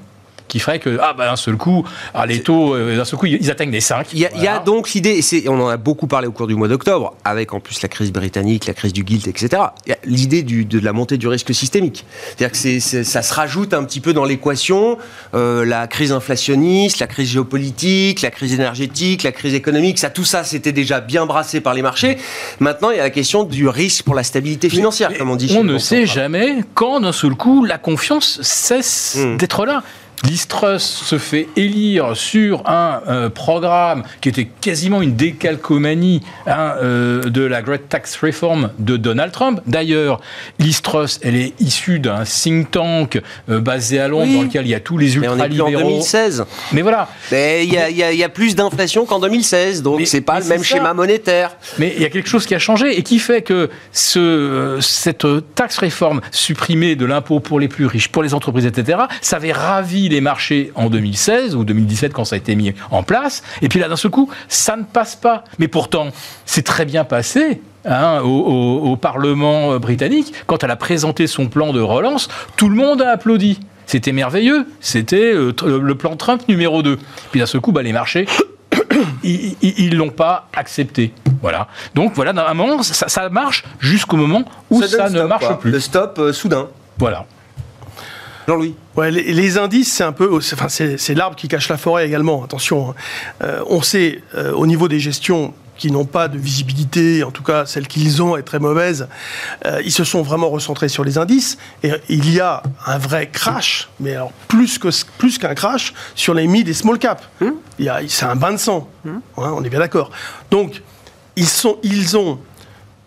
[0.48, 1.84] qui ferait que, ah, ben, d'un seul coup,
[2.14, 4.08] ah, les taux, euh, d'un seul coup, ils atteignent les 5.
[4.12, 6.68] Il y, a donc l'idée, et on en a beaucoup parlé au cours du mois
[6.68, 9.62] d'octobre, avec en plus la crise britannique, la crise du guilt, etc.
[10.04, 12.04] L'idée de la montée du risque systémique.
[12.36, 14.98] C'est-à-dire que ça se rajoute un petit peu dans l'équation,
[15.34, 20.24] euh, la crise inflationniste, la crise géopolitique, la crise énergétique, la crise économique, ça, tout
[20.24, 22.18] ça, c'était déjà bien brassé par les marchés.
[22.60, 25.54] Maintenant, il y a la question du risque pour la stabilité financière, comme on dit.
[25.58, 29.36] On ne sait jamais quand, d'un seul coup, la confiance cesse hmm.
[29.36, 29.82] d'être là.
[30.24, 37.22] L'Istrus se fait élire sur un euh, programme qui était quasiment une décalcomanie hein, euh,
[37.22, 39.60] de la Great Tax Reform de Donald Trump.
[39.66, 40.20] D'ailleurs,
[40.58, 44.74] l'Istrus, elle est issue d'un think tank euh, basé à Londres dans lequel il y
[44.74, 45.70] a tous les ultralibéraux.
[45.70, 46.44] Mais on est en 2016.
[46.72, 47.08] Mais voilà.
[47.30, 51.56] Mais il y, a plus d'inflation qu'en 2016, donc c'est pas le même schéma monétaire.
[51.78, 55.26] Mais il y a quelque chose qui a changé et qui fait que ce, cette
[55.54, 59.52] taxe réforme supprimée de l'impôt pour les plus riches, pour les entreprises, etc., ça avait
[59.52, 63.42] ravi les marchés en 2016 ou 2017 quand ça a été mis en place.
[63.62, 65.44] Et puis là, d'un seul coup, ça ne passe pas.
[65.58, 66.08] Mais pourtant,
[66.46, 67.60] c'est très bien passé.
[67.84, 72.74] Hein, au, Parlement euh, britannique, quand elle a présenté son plan de relance, tout le
[72.74, 73.60] monde a applaudi.
[73.86, 74.66] C'était merveilleux.
[74.80, 76.98] C'était euh, le plan Trump numéro 2.
[77.30, 78.26] Puis d'un seul coup, bah, les marchés,
[79.22, 81.14] ils l'ont pas accepté.
[81.40, 81.68] Voilà.
[81.94, 85.70] Donc voilà, un moment, ça, marche jusqu'au moment où ça, ne marche plus.
[85.70, 86.68] Le stop euh, soudain.
[86.98, 87.26] Voilà.
[88.48, 90.34] Jean-Louis ouais, les, indices, c'est un peu.
[90.34, 92.90] Enfin, c'est l'arbre qui cache la forêt également, attention.
[92.90, 92.94] Hein.
[93.42, 97.42] Euh, on sait, euh, au niveau des gestions qui n'ont pas de visibilité, en tout
[97.42, 99.06] cas celle qu'ils ont est très mauvaise,
[99.66, 101.58] euh, ils se sont vraiment recentrés sur les indices.
[101.82, 106.32] Et il y a un vrai crash, mais alors plus qu'un plus qu'un crash, sur
[106.32, 107.22] les mid et small cap.
[107.42, 107.56] Hum?
[108.08, 109.20] C'est un bain de sang, hum?
[109.36, 110.10] on est bien d'accord.
[110.50, 110.82] Donc,
[111.36, 112.40] ils, sont, ils ont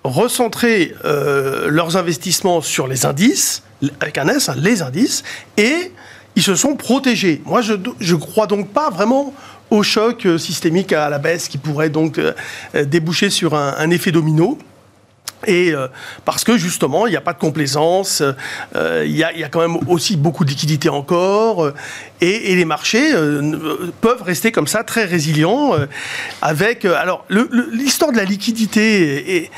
[0.03, 3.63] recentré leurs investissements sur les indices
[3.99, 5.23] avec un S, hein, les indices,
[5.57, 5.91] et
[6.35, 7.41] ils se sont protégés.
[7.45, 9.33] Moi, je ne crois donc pas vraiment
[9.71, 12.33] au choc euh, systémique à la baisse qui pourrait donc euh,
[12.75, 14.59] euh, déboucher sur un, effet domino.
[15.47, 15.73] Et
[16.23, 18.21] parce que justement, il n'y a pas de complaisance,
[18.75, 21.71] il y, a quand même aussi beaucoup de liquidités encore,
[22.21, 23.11] et, les marchés
[24.01, 25.73] peuvent rester comme ça très résilients.
[26.43, 27.25] avec alors
[27.71, 29.49] l'histoire de la liquidité,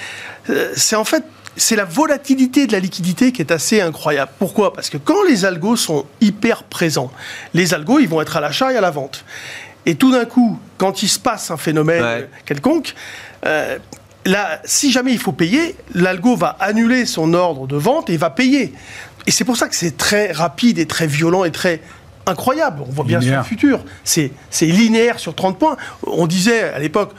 [0.74, 4.32] c'est en fait c'est la volatilité de la liquidité qui est assez incroyable.
[4.40, 4.74] Pourquoi?
[4.74, 7.12] Parce que quand les algos sont hyper présents,
[7.54, 9.24] les algos, ils vont être à l'achat et à la vente.
[9.86, 12.96] Et tout d'un coup, quand il se passe un phénomène quelconque,
[13.46, 13.78] euh,
[14.26, 18.30] là, si jamais il faut payer, l'algo va annuler son ordre de vente et va
[18.30, 18.74] payer.
[19.28, 21.82] Et c'est pour ça que c'est très rapide et très violent et très
[22.26, 22.84] incroyable.
[22.88, 23.84] On voit bien sur le futur.
[24.04, 25.78] C'est linéaire sur 30 points.
[26.08, 27.12] On disait à l'époque,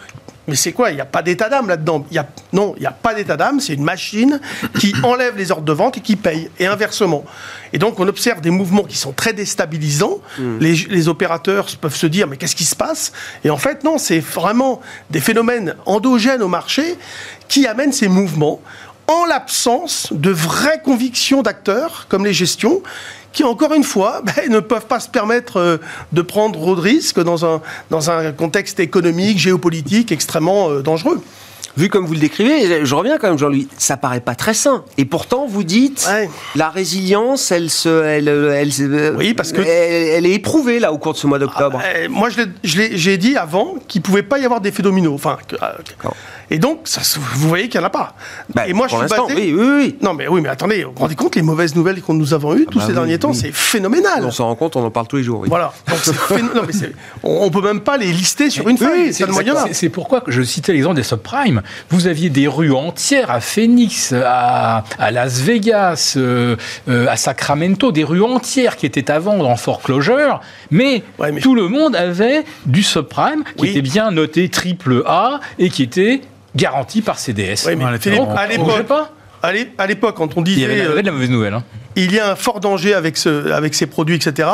[0.47, 0.91] mais c'est quoi?
[0.91, 2.05] Il n'y a pas d'état d'âme là-dedans.
[2.11, 3.61] Il y a, non, il n'y a pas d'état d'âme.
[3.61, 4.41] C'est une machine
[4.79, 6.51] qui enlève les ordres de vente et qui paye.
[6.59, 7.25] Et inversement.
[7.73, 10.19] Et donc, on observe des mouvements qui sont très déstabilisants.
[10.39, 10.59] Hmm.
[10.61, 13.13] Les, opérateurs peuvent se dire, mais qu'est-ce qui se passe?
[13.45, 14.81] Et en fait, non, c'est vraiment
[15.11, 16.97] des phénomènes endogènes au marché
[17.49, 18.61] qui amènent ces mouvements
[19.07, 22.83] en l'absence de vraies convictions d'acteurs, comme les gestions,
[23.35, 25.77] qui, encore une fois, ben, ne peuvent pas se permettre euh,
[26.12, 31.23] de prendre trop de risques dans un, dans un contexte économique, géopolitique extrêmement euh, dangereux
[31.77, 34.85] vu comme vous le décrivez, je reviens quand même, Jean-Louis, ça paraît pas très sain.
[34.97, 36.09] Et pourtant, vous dites,
[36.55, 41.14] la résilience, elle se, elle, elle, oui, parce que elle, est éprouvée là au cours
[41.14, 41.81] de ce mois d'octobre.
[41.83, 42.29] Ah, ben, moi,
[42.62, 45.14] j'ai dit avant qu'il pouvait pas y avoir d'effet domino.
[45.14, 45.38] Enfin,
[46.51, 48.15] et donc, ça, vous voyez qu'il n'y en a pas.
[48.55, 49.23] Bah, et moi, je suis basé...
[49.29, 49.97] oui, oui, oui.
[50.03, 52.55] Non, mais oui, mais attendez, vous vous rendez compte les mauvaises nouvelles que nous avons
[52.55, 54.25] eues ah tous bah ces derniers temps, c'est phénoménal.
[54.25, 55.45] On s'en rend compte, on en parle tous les jours.
[55.47, 55.73] Voilà.
[55.89, 55.99] Donc,
[57.23, 59.13] on, ne peut même pas les lister sur une feuille.
[59.73, 61.63] C'est pourquoi je citais l'exemple des subprimes.
[61.91, 66.57] Vous aviez des rues entières à Phoenix, à, Las Vegas, euh,
[66.89, 71.03] euh, à Sacramento, des rues entières qui étaient à vendre en foreclosure, mais,
[71.41, 76.21] tout le monde avait du subprime qui était bien noté triple A et qui était
[76.55, 77.67] garantie par CDS.
[77.67, 79.09] Oui, mais à l'époque,
[79.43, 80.61] à l'époque, quand on disait...
[80.61, 81.55] Il y avait, de la mauvaise nouvelle.
[81.55, 81.64] Hein.
[81.97, 84.49] Il y a un fort danger avec, ce, avec ces produits, etc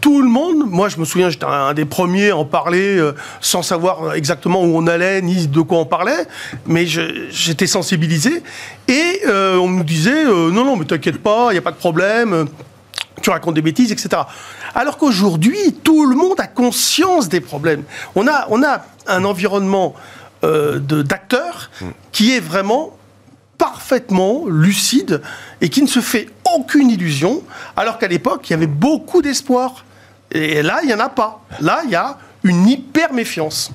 [0.00, 3.14] tout le monde, moi je me souviens, j'étais un des premiers à en parler euh,
[3.40, 6.26] sans savoir exactement où on allait ni de quoi on parlait,
[6.66, 8.42] mais j'étais sensibilisé
[8.88, 11.76] et euh, on nous disait non, non, mais t'inquiète pas, il n'y a pas de
[11.76, 12.46] problème,
[13.22, 14.22] tu racontes des bêtises, etc.
[14.74, 17.84] Alors qu'aujourd'hui, tout le monde a conscience des problèmes.
[18.14, 19.94] On a, on a un environnement
[20.42, 21.70] d'acteurs
[22.12, 22.96] qui est vraiment
[23.58, 25.22] parfaitement lucide
[25.60, 27.42] et qui ne se fait aucune illusion,
[27.76, 29.84] alors qu'à l'époque, il y avait beaucoup d'espoir.
[30.30, 31.42] Et là, il n'y en a pas.
[31.60, 33.70] Là, il y a une hyper méfiance.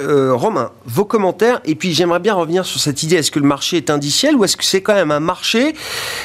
[0.00, 3.46] Euh, Romain, vos commentaires, et puis j'aimerais bien revenir sur cette idée, est-ce que le
[3.46, 5.74] marché est indiciel ou est-ce que c'est quand même un marché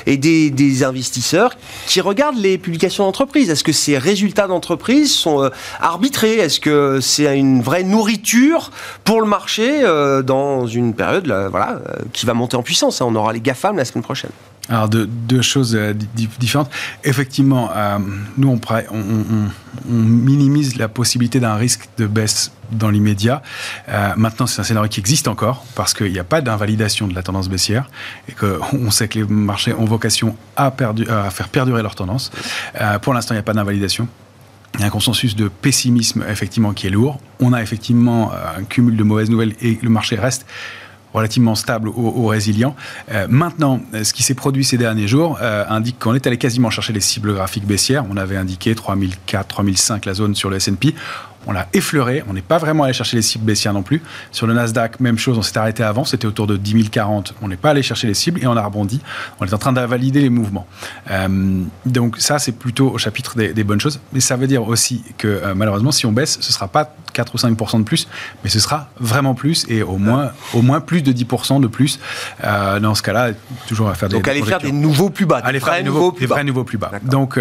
[0.05, 1.55] et des, investisseurs
[1.87, 6.35] qui regardent les publications d'entreprise Est-ce que ces résultats d'entreprise sont euh, arbitrés?
[6.35, 8.69] Est-ce que c'est une vraie nourriture
[9.03, 11.81] pour le marché euh, dans une période voilà,
[12.11, 13.01] qui va monter en puissance?
[13.01, 13.05] Hein?
[13.07, 14.31] On aura les GAFAM la semaine prochaine.
[14.69, 15.93] Alors, deux, choses euh,
[16.39, 16.69] différentes.
[17.03, 17.99] Effectivement, euh,
[18.37, 18.59] nous, on,
[19.85, 23.41] minimise la possibilité d'un risque de baisse dans l'immédiat.
[23.89, 27.13] Euh, maintenant, c'est un scénario qui existe encore parce qu'il n'y a pas d'invalidation de
[27.13, 27.89] la tendance baissière
[28.29, 32.31] et qu'on sait que les marchés ont vocation à faire perdurer leur tendance.
[33.01, 34.07] pour l'instant, il n'y a pas d'invalidation.
[34.75, 37.19] Il y a un consensus de pessimisme, effectivement, qui est lourd.
[37.39, 40.47] On a effectivement un cumul de mauvaises nouvelles et le marché reste
[41.13, 42.75] relativement stable ou, résilient.
[43.11, 46.69] Euh, maintenant, ce qui s'est produit ces derniers jours euh, indique qu'on est allé quasiment
[46.69, 48.05] chercher les cibles graphiques baissières.
[48.09, 50.95] On avait indiqué 3004, 3005 la zone sur le S&P
[51.47, 54.01] on l'a effleuré, on n'est pas vraiment allé chercher les cibles baissières non plus.
[54.31, 57.47] Sur le Nasdaq, même chose, on s'est arrêté avant, c'était autour de 10 040, on
[57.47, 59.01] n'est pas allé chercher les cibles et on a rebondi.
[59.39, 60.67] On est en train d'invalider les mouvements.
[61.11, 65.03] Euh, donc ça, c'est plutôt au chapitre des, bonnes choses, mais ça veut dire aussi
[65.17, 68.07] que euh, malheureusement, si on baisse, ce ne sera pas 4 ou 5% de plus,
[68.43, 71.99] mais ce sera vraiment plus et au moins, au moins plus de 10% de plus.
[72.43, 73.31] Euh, dans ce cas-là,
[73.67, 76.11] toujours à faire des Donc aller faire des nouveaux plus bas, aller faire des nouveaux,
[76.11, 76.43] plus, bas.
[76.43, 76.91] nouveaux plus bas.
[77.03, 77.39] Donc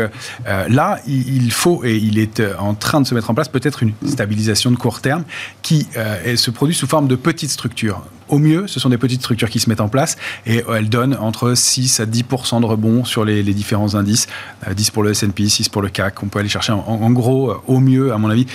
[0.69, 3.93] là, il faut et il est en train de se mettre en place peut-être une
[4.07, 5.25] stabilisation de court terme
[5.63, 9.21] qui euh, se produit sous forme de petites structures au mieux, ce sont des petites
[9.21, 10.17] structures qui se mettent en place
[10.47, 14.27] et euh, elles donnent entre 6 à 10% de rebond sur les, différents indices.
[14.67, 16.23] 10 euh, pour le S&P, 6 pour le CAC.
[16.23, 18.47] On peut aller chercher en, gros, euh, au mieux, à mon avis,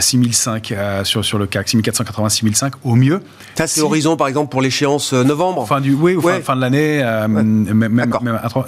[0.00, 3.20] 6005 sur, sur le CAC, 6480, 6005 au mieux.
[3.56, 7.00] Ça, c'est l'horizon, par exemple, pour l'échéance novembre Fin du, Oui, ou fin, de l'année.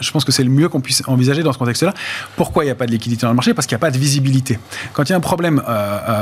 [0.01, 1.95] je pense que c'est le mieux qu'on puisse envisager dans ce contexte-là.
[2.37, 3.55] Pourquoi il n'y a pas de liquidité dans le marché?
[3.55, 4.59] Parce qu'il n'y a pas de visibilité.
[4.93, 5.63] Quand il y a un problème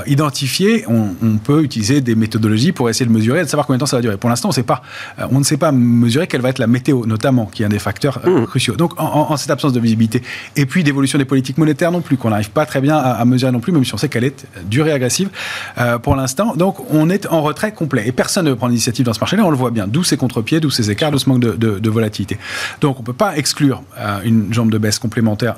[0.06, 3.78] identifié, on, on, peut utiliser des méthodologies pour essayer de mesurer et de savoir combien
[3.78, 4.82] de temps ça va durer pour l'instant, on, sait pas,
[5.18, 7.70] euh, on ne sait pas mesurer quelle va être la météo, notamment, qui est un
[7.70, 8.46] des facteurs euh, mmh.
[8.46, 8.76] cruciaux.
[8.76, 10.22] Donc, en, cette absence de visibilité,
[10.56, 13.52] et puis d'évolution des politiques monétaires non plus, qu'on n'arrive pas très bien à, mesurer
[13.52, 15.30] non plus, même si on sait qu'elle est durée agressive
[15.78, 16.54] euh, pour l'instant.
[16.56, 18.04] Donc, on est en retrait complet.
[18.06, 19.86] Et personne ne prend l'initiative dans ce marché-là, on le voit bien.
[19.86, 22.38] D'où ces contre-pieds, d'où ces écarts, d'où ce manque de, volatilité.
[22.80, 23.82] Donc, on ne peut pas exclure
[24.24, 25.56] une jambe de baisse complémentaire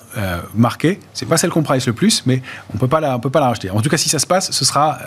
[0.54, 1.00] marquée.
[1.14, 2.42] C'est pas celle qu'on price le plus, mais
[2.74, 3.70] on peut pas la, on peut pas la racheter.
[3.70, 4.98] En tout cas, si ça se passe, ce sera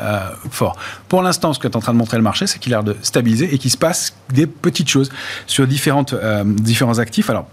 [0.49, 0.75] fort.
[1.07, 2.95] Pour l'instant, ce qu'est en train de montrer le marché, c'est qu'il a l'air de
[3.01, 5.09] stabiliser et qu'il se passe des petites choses
[5.47, 7.29] sur différentes, euh, différents actifs.
[7.29, 7.47] Alors,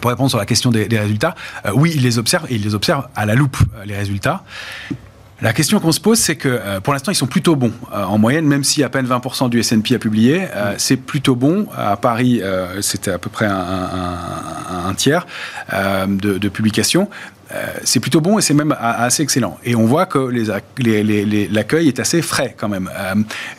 [0.00, 1.34] pour répondre sur la question des, résultats,
[1.66, 4.42] euh, oui, il les observe et il les observe à la loupe, euh, les résultats.
[5.40, 7.72] La question qu'on se pose, c'est que pour l'instant, ils sont plutôt bons.
[7.92, 10.46] en moyenne, même si à peine 20% du S&P a publié,
[10.78, 11.66] c'est plutôt bon.
[11.76, 12.40] À Paris,
[12.80, 15.26] c'était à peu près un, tiers
[15.72, 17.10] de, de publications.
[17.54, 19.58] Euh, c'est plutôt bon et c'est même assez excellent.
[19.64, 20.18] Et on voit que
[21.52, 22.90] l'accueil est assez frais quand même.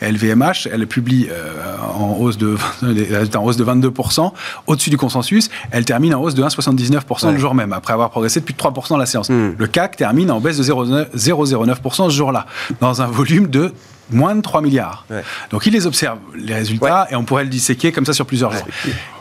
[0.02, 1.52] LVMH, euh, elle publie euh,
[1.94, 2.56] en, hausse de,
[3.36, 4.32] en hausse de 22%,
[4.66, 5.48] au-dessus du consensus.
[5.70, 8.58] Elle termine en hausse de 1,79% le jour même, après avoir progressé de plus de
[8.58, 9.30] 3% dans la séance.
[9.30, 9.54] Hmm.
[9.56, 12.46] Le CAC termine en baisse de 0,09% ce jour-là,
[12.80, 13.72] dans un volume de
[14.10, 15.04] moins de 3 milliards.
[15.50, 18.52] Donc il les observe, les résultats, et on pourrait le disséquer comme ça sur plusieurs
[18.52, 18.66] jours.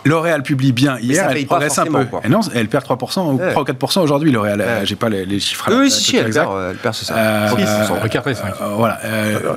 [0.05, 2.05] L'Oréal publie bien hier, elle progresse un peu.
[2.29, 4.61] non, elle perd 3%, ou 3 ou 4% aujourd'hui, L'Oréal.
[4.61, 7.15] Euh, j'ai pas les, chiffres Oui, si, elle perd, elle perd, c'est ça.
[7.17, 8.99] Euh, euh, voilà.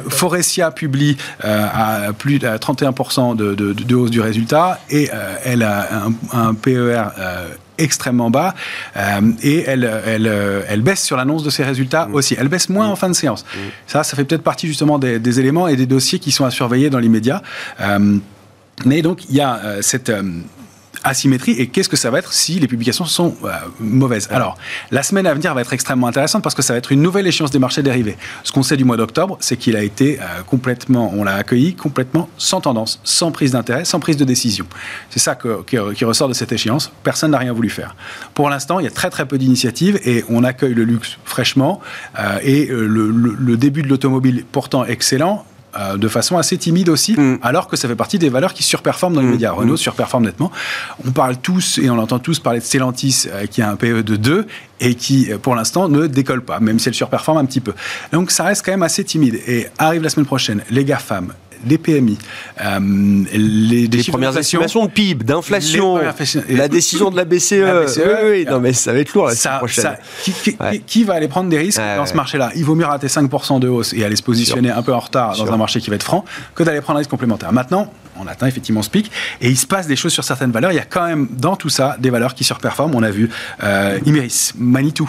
[0.09, 5.11] Forestia publie à plus de 31% de, de, hausse du résultat, et
[5.45, 5.88] elle a
[6.33, 7.05] un, un PER
[7.79, 8.55] extrêmement bas
[8.97, 12.14] euh, et elle, elle, euh, elle, baisse sur l'annonce de ses résultats mmh.
[12.14, 12.37] aussi.
[12.38, 12.93] Elle baisse moins mmh.
[12.93, 13.45] en fin de séance.
[13.45, 13.59] Mmh.
[13.87, 16.91] Ça, ça fait peut-être partie justement des, éléments et des dossiers qui sont à surveiller
[16.91, 17.43] dans l'immédiat.
[17.81, 18.19] Euh,
[18.85, 20.12] mais donc, il y a cette
[21.04, 24.28] asymétrie et qu'est-ce que ça va être si les publications sont euh, mauvaises.
[24.30, 24.56] Alors,
[24.90, 27.26] la semaine à venir va être extrêmement intéressante parce que ça va être une nouvelle
[27.26, 28.16] échéance des marchés dérivés.
[28.44, 31.74] Ce qu'on sait du mois d'octobre, c'est qu'il a été euh, complètement, on l'a accueilli
[31.74, 34.66] complètement sans tendance, sans prise d'intérêt, sans prise de décision.
[35.11, 36.90] C'est ça qui, ressort de cette échéance.
[37.02, 37.94] Personne n'a rien voulu faire.
[38.34, 41.80] Pour l'instant, il y a très très peu d'initiatives et on accueille le luxe fraîchement
[42.18, 45.44] euh, et le, le début de l'automobile pourtant excellent
[45.76, 47.38] euh, de façon assez timide aussi, Mm.
[47.42, 49.31] alors que ça fait partie des valeurs qui surperforment dans les Mm.
[49.33, 49.50] médias.
[49.52, 49.78] Renault Mm.
[49.78, 50.50] surperforme nettement.
[51.07, 54.02] On parle tous et on entend tous parler de Stellantis euh, qui a un PE
[54.02, 54.46] de 2
[54.81, 57.74] et qui, euh, pour l'instant, ne décolle pas, même si elle surperforme un petit peu.
[58.12, 59.35] Donc ça reste quand même assez timide.
[59.46, 61.33] Et arrive la semaine prochaine, les GAFAM,
[61.66, 62.18] les PMI,
[62.61, 62.79] euh,
[63.33, 65.99] les, Les premières estimations de PIB, d'inflation,
[66.49, 67.53] la décision de la BCE.
[67.61, 69.85] La BCE, oui, oui, non, mais ça va être lourd la semaine ça, prochaine.
[69.85, 70.83] ça- qui, qui- Ouais.
[70.87, 72.51] qui va aller prendre des risques Ouais, dans ce marché-là?
[72.57, 75.37] Il vaut mieux rater 5% de hausse et aller se positionner un peu en retard
[75.37, 77.53] dans un marché qui va être franc que d'aller prendre un risque complémentaire.
[77.53, 80.73] Maintenant, on atteint effectivement ce pic et il se passe des choses sur certaines valeurs.
[80.73, 82.94] Il y a quand même dans tout ça des valeurs qui surperforment.
[82.97, 83.31] On a vu
[83.62, 85.09] euh, Imeris, Manitou.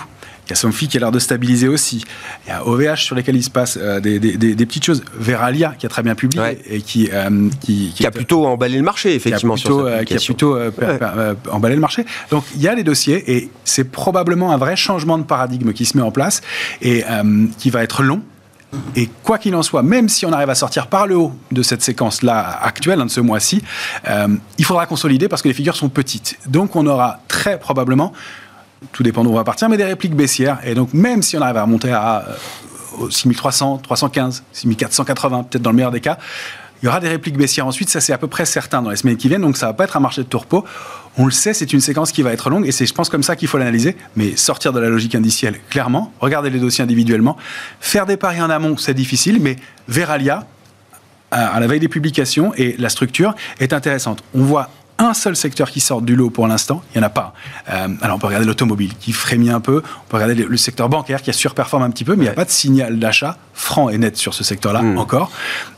[0.49, 2.03] Il y a Somfy qui a l'air de stabiliser aussi.
[2.45, 4.83] Il y a OVH sur lesquels il se passe euh, des, des- des- des petites
[4.83, 5.03] choses.
[5.17, 6.59] Veralia qui a très bien publié Ouais.
[6.67, 9.85] et qui, euh, qui, qui a plutôt emballé le marché, effectivement, qui a plutôt, sur
[9.87, 10.33] euh, qui a application.
[10.33, 10.97] plutôt per- Ouais.
[10.97, 12.05] per- emballé le marché.
[12.31, 15.85] Donc il y a les dossiers et c'est probablement un vrai changement de paradigme qui
[15.85, 16.41] se met en place
[16.81, 17.03] et
[17.57, 18.21] qui va être long.
[18.95, 21.63] Et quoi qu'il en soit, même si on arrive à sortir par le haut de
[21.63, 23.63] cette séquence-là actuelle, hein, de ce mois-ci,
[24.07, 24.27] euh,
[24.59, 26.37] il faudra consolider parce que les figures sont petites.
[26.47, 28.13] Donc on aura très probablement,
[28.91, 30.59] tout dépend d'où on va partir, mais des répliques baissières.
[30.63, 35.61] Et donc même si on arrive à remonter à euh, aux 6300, 315, 6480, peut-être
[35.61, 36.17] dans le meilleur des cas,
[36.81, 38.95] il y aura des répliques baissières ensuite, ça c'est à peu près certain dans les
[38.95, 40.63] semaines qui viennent, donc ça va pas être un marché de tourpeau.
[41.17, 43.23] On le sait, c'est une séquence qui va être longue et c'est, je pense, comme
[43.23, 43.97] ça qu'il faut l'analyser.
[44.15, 47.35] Mais sortir de la logique indicielle, clairement, regarder les dossiers individuellement,
[47.81, 49.57] faire des paris en amont, c'est difficile, mais
[49.89, 50.47] Veralia,
[51.31, 54.23] à la veille des publications et la structure est intéressante.
[54.33, 57.09] On voit un seul secteur qui sort du lot pour l'instant, il n'y en a
[57.09, 57.33] pas.
[57.69, 60.57] Euh, alors on peut regarder l'automobile qui frémit un peu, on peut regarder le, le
[60.57, 62.99] secteur bancaire qui a surperforme un petit peu, mais il n'y a pas de signal
[62.99, 64.97] d'achat franc et net sur ce secteur-là Mm.
[64.97, 65.31] encore.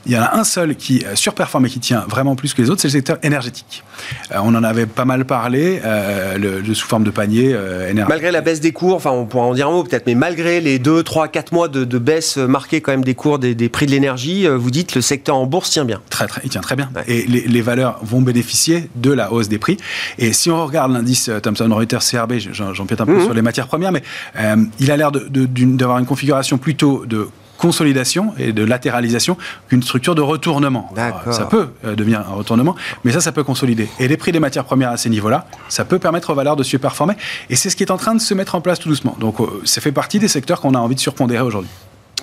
[0.06, 2.62] Il y en a un seul qui euh, surperforme et qui tient vraiment plus que
[2.62, 3.84] les autres, c'est le secteur énergétique.
[4.32, 8.10] Euh, on en avait pas mal parlé, euh, le, le sous forme de panier énergétique.
[8.10, 10.62] Malgré la baisse des cours, enfin on pourra en dire un mot peut-être, mais malgré
[10.62, 13.70] les 2, 3, 4 mois de, de baisse marquée quand même des cours des, des
[13.70, 16.02] prix de l'énergie, vous dites le secteur en bourse tient bien.
[16.10, 16.90] Très, très, il tient très bien.
[16.96, 17.04] Ouais.
[17.08, 19.78] Et les, les valeurs vont bénéficier de la hausse des prix.
[20.18, 23.24] Et si on regarde l'indice euh, Thomson Reuters CRB, j'empiète un peu Mhm.
[23.26, 24.04] sur les matières premières, mais
[24.38, 29.38] euh, il a l'air d'avoir une configuration plutôt de consolidation et de latéralisation
[29.70, 30.92] qu'une structure de retournement.
[30.98, 31.32] Alors.
[31.32, 33.88] Ça peut euh, devenir un retournement, mais ça, ça peut consolider.
[34.00, 36.64] Et les prix des matières premières à ces niveaux-là, ça peut permettre aux valeurs de
[36.64, 37.14] surperformer.
[37.52, 39.16] Et c'est ce qui est en train de se mettre en place tout doucement.
[39.20, 41.70] Donc, ça fait partie des secteurs qu'on a envie de surpondérer aujourd'hui.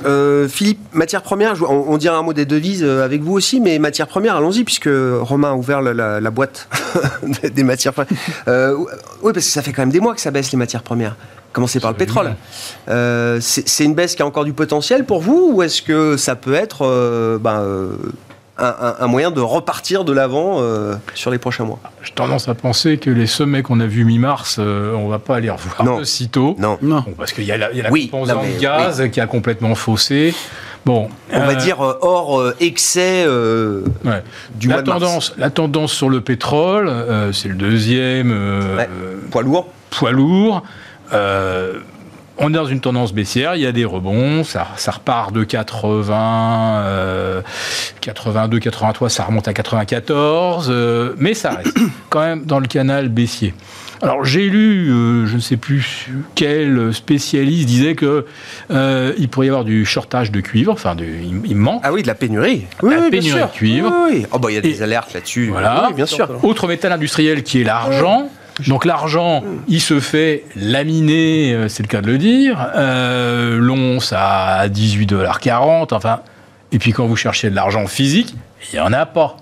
[0.05, 3.33] Euh, Philippe, matières premières, je- on, on dira un mot des devises euh, avec vous
[3.33, 6.69] aussi, mais matières premières, allons-y, puisque Romain a ouvert la, la- la boîte
[7.55, 8.13] des matières premières.
[8.47, 8.77] Euh,
[9.23, 11.17] oui, parce que ça fait quand même des mois que ça baisse les matières premières.
[11.53, 12.35] Commencer par le pétrole.
[12.89, 16.37] Euh, c'est une baisse qui a encore du potentiel pour vous, ou est-ce que ça
[16.37, 17.91] peut être ben,
[18.59, 22.99] un, moyen de repartir de l'avant euh, sur les prochains mois J'ai tendance à penser
[22.99, 25.99] que les sommets qu'on a vus mi-mars, euh, on va pas les revoir Non.
[25.99, 26.57] de sitôt.
[26.59, 26.77] Non.
[26.83, 27.01] Non.
[27.07, 29.21] Bon, parce qu'il y a la, y a la Oui, composante non, mais- gaz qui
[29.21, 30.35] a complètement faussé.
[30.87, 34.23] Bon, On va dire hors euh, excès euh, ouais.
[34.55, 35.01] du la mois de mars.
[35.03, 38.88] tendance, la tendance sur le pétrole, euh, c'est le deuxième euh, Ouais.
[39.03, 40.62] euh, Poids lourd poids lourd.
[42.40, 45.42] On est dans une tendance baissière, il y a des rebonds, ça, ça repart de
[45.42, 47.42] 80, euh,
[48.01, 51.77] 82, 83, ça remonte à 94, euh, mais ça reste
[52.11, 53.55] quand même dans le canal baissier.
[54.01, 58.24] Alors j'ai lu, euh, je ne sais plus quel spécialiste disait que
[58.70, 61.81] euh, il pourrait y avoir du shortage de cuivre, enfin du, il, il manque.
[61.83, 62.66] Ah oui, de la pénurie.
[62.83, 63.46] La oui, bien pénurie sûr.
[63.48, 63.92] de cuivre.
[64.09, 64.27] Oui, oui.
[64.31, 65.48] Oh, bah, il y a des Et- alertes là-dessus.
[65.51, 65.87] Voilà.
[65.88, 66.29] Oui, bien sûr.
[66.44, 68.31] Autre métal industriel qui est l'argent.
[68.66, 72.71] Donc l'argent, il se fait laminer, euh, c'est le cas de le dire.
[72.75, 76.21] Euh, L'once à 18,40$, enfin.
[76.73, 78.35] Et puis quand vous cherchez de l'argent physique,
[78.73, 79.37] il n'y en a pas.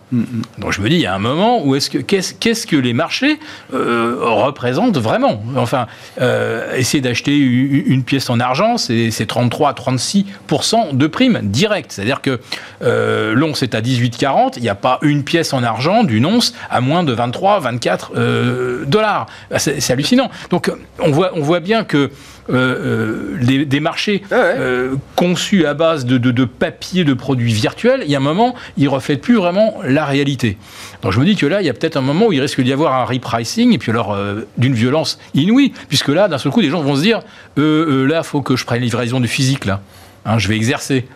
[0.58, 2.76] Donc je me dis, il y a un moment où est-ce que qu'est-ce qu'est-ce que
[2.76, 3.40] les marchés
[3.72, 5.42] euh, représentent vraiment?
[5.56, 5.86] Enfin,
[6.20, 11.92] euh, essayer d'acheter une pièce en argent, c'est c'est 33 à 36% de prime directe.
[11.92, 12.40] C'est-à-dire que
[12.82, 16.54] euh, l'once est à 18,40, il n'y a pas une pièce en argent d'une once
[16.70, 19.26] à moins de 23, 24 euh, dollars.
[19.56, 20.30] C'est c'est hallucinant.
[20.50, 22.10] Donc on voit, on voit bien que
[22.50, 24.54] euh, euh, des marchés Ah ouais.
[24.58, 28.22] euh, conçus à base de, de, de papier, de produits virtuels, il y a un
[28.22, 30.56] moment, ils reflètent plus vraiment la réalité.
[31.02, 32.60] Donc je me dis que là, il y a peut-être un moment où il risque
[32.60, 36.52] d'y avoir un repricing, et puis alors euh, d'une violence inouïe, puisque là, d'un seul
[36.52, 37.20] coup, des gens vont se dire,
[37.56, 39.80] là, faut que je prenne livraison du physique, là.
[40.24, 41.06] Hein, je vais exercer.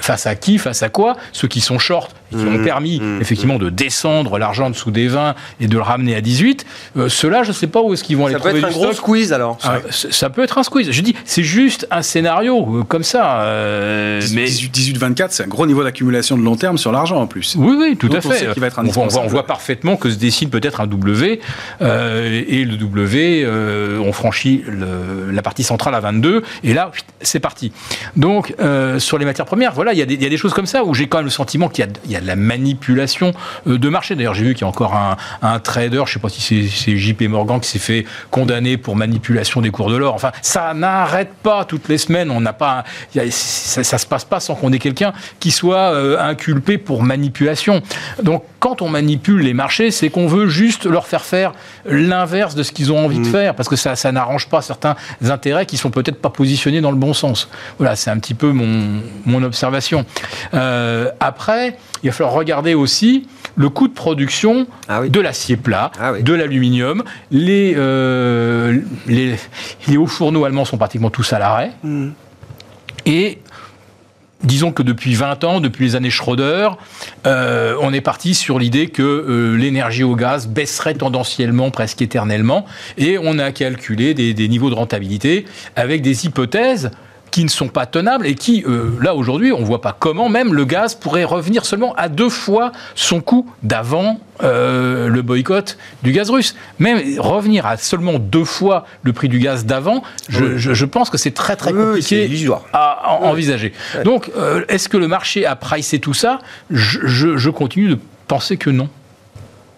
[0.00, 0.58] Face à qui?
[0.58, 1.16] Face à quoi?
[1.32, 5.34] Ceux qui sont short, qui ont permis effectivement de descendre l'argent en dessous des 20
[5.60, 8.16] et de le ramener à 18, euh, ceux-là, je ne sais pas où est-ce qu'ils
[8.16, 9.58] vont aller Ça peut être un gros squeeze alors.
[9.62, 10.90] Ah, ça peut être un squeeze.
[10.90, 13.40] Je dis, c'est juste un scénario euh, comme ça.
[13.42, 17.54] euh, mais 18-24, c'est un gros niveau d'accumulation de long terme sur l'argent en plus.
[17.58, 18.52] oui, oui, tout Donc, à on fait.
[18.52, 21.40] qu'il va être on, voit, on voit- on parfaitement que se dessine peut-être un W
[21.82, 26.90] euh, et le W, euh, on franchit le- la partie centrale à 22 et là,
[27.22, 27.72] c'est parti.
[28.16, 30.36] Donc, euh, sur les matières premières, voilà, il y, a des- il y a des
[30.36, 32.17] choses comme ça où j'ai quand même le sentiment qu'il y a, il y a
[32.20, 33.32] de la manipulation
[33.66, 34.14] euh, de marché.
[34.14, 36.96] D'ailleurs, j'ai vu qu'il y a encore un, un trader, je sais pas si c'est-
[36.98, 40.14] JP Morgan qui s'est fait condamner pour manipulation des cours de l'or.
[40.14, 42.30] Enfin, ça n'arrête pas toutes les semaines.
[42.30, 45.12] On n'a pas, il y a- ça, ça se passe pas sans qu'on ait quelqu'un
[45.40, 47.82] qui soit euh, inculpé pour manipulation.
[48.22, 51.52] Donc, quand on manipule les marchés, c'est qu'on veut juste leur faire faire
[51.86, 54.96] l'inverse de ce qu'ils ont envie de faire, parce que ça, ça n'arrange pas certains
[55.24, 57.48] intérêts qui sont peut-être pas positionnés dans le bon sens.
[57.78, 60.04] Voilà, c'est un petit peu mon, mon observation.
[60.54, 61.76] Euh, après,
[62.08, 65.10] il va falloir regarder aussi le coût de production Ah oui.
[65.10, 66.22] de l'acier plat, Ah oui.
[66.22, 67.02] de l'aluminium.
[67.30, 69.34] Les, euh, les,
[69.88, 71.72] les hauts fourneaux allemands sont pratiquement tous à l'arrêt.
[71.82, 72.10] Hmm.
[73.04, 73.38] Et
[74.42, 76.70] disons que depuis 20 ans, depuis les années Schroeder,
[77.26, 82.64] euh, on est parti sur l'idée que euh, l'énergie au gaz baisserait tendanciellement, presque éternellement,
[82.96, 85.44] et on a calculé des, des niveaux de rentabilité
[85.76, 86.90] avec des hypothèses
[87.38, 90.28] qui ne sont pas tenables et qui, euh, là aujourd'hui, on ne voit pas comment
[90.28, 95.78] même le gaz pourrait revenir seulement à deux fois son coût d'avant euh, le boycott
[96.02, 96.56] du gaz russe.
[96.80, 101.10] Même revenir à seulement deux fois le prix du gaz d'avant, je, je- je pense
[101.10, 102.62] que c'est très très Oui, oui, compliqué illusoire.
[102.72, 103.72] à en- envisager.
[104.04, 106.40] Donc, euh, est-ce que le marché a pricé tout ça?
[106.72, 108.88] Je, je- je continue de penser que non.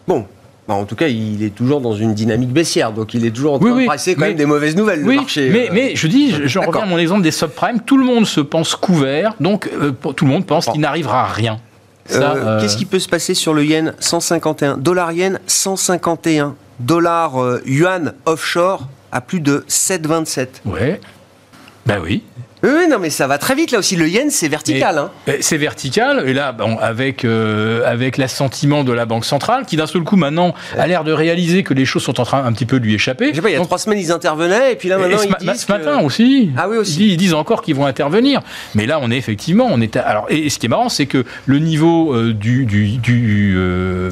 [0.08, 0.26] Bon.
[0.74, 3.58] En tout cas, il est toujours dans une dynamique baissière, donc il est toujours en
[3.58, 5.50] train Oui, de oui, presser quand mais- même des mauvaises nouvelles, Oui, le marché.
[5.50, 5.72] mais, euh.
[5.72, 7.80] mais je dis, je- j'en reviens à mon exemple des subprimes.
[7.80, 11.26] Tout le monde se pense couvert, donc euh, tout le monde pense qu'il n'arrivera à
[11.26, 11.58] rien.
[12.12, 16.54] Euh, Qu'est-ce qui peut se passer sur le yen 151 Dollar yen 151.
[16.80, 17.32] Dollar
[17.66, 20.62] yuan offshore à plus de 7,27.
[20.64, 21.00] Ouais.
[21.86, 22.22] Ben oui.
[22.62, 23.96] Oui, non, mais ça va très vite là aussi.
[23.96, 24.98] Le yen, c'est vertical.
[24.98, 25.11] Hein.
[25.40, 29.86] C'est vertical, et là, bon, avec, euh, avec l'assentiment de la Banque centrale, qui d'un
[29.86, 32.66] seul coup maintenant a l'air de réaliser que les choses sont en train un petit
[32.66, 33.30] peu de lui échapper.
[33.30, 35.18] Je sais pas, il y a Donc, trois semaines, ils intervenaient, et puis là maintenant,
[35.18, 35.62] ce, ils ma- disent.
[35.62, 36.50] ce que- matin aussi.
[36.56, 36.92] Ah oui, aussi.
[36.92, 38.42] Ils disent, ils disent encore qu'ils vont intervenir.
[38.74, 39.96] Mais là, on est effectivement, on est.
[39.96, 43.54] à- alors, et, ce qui est marrant, c'est que le niveau euh, du, du, du,
[43.56, 44.11] euh,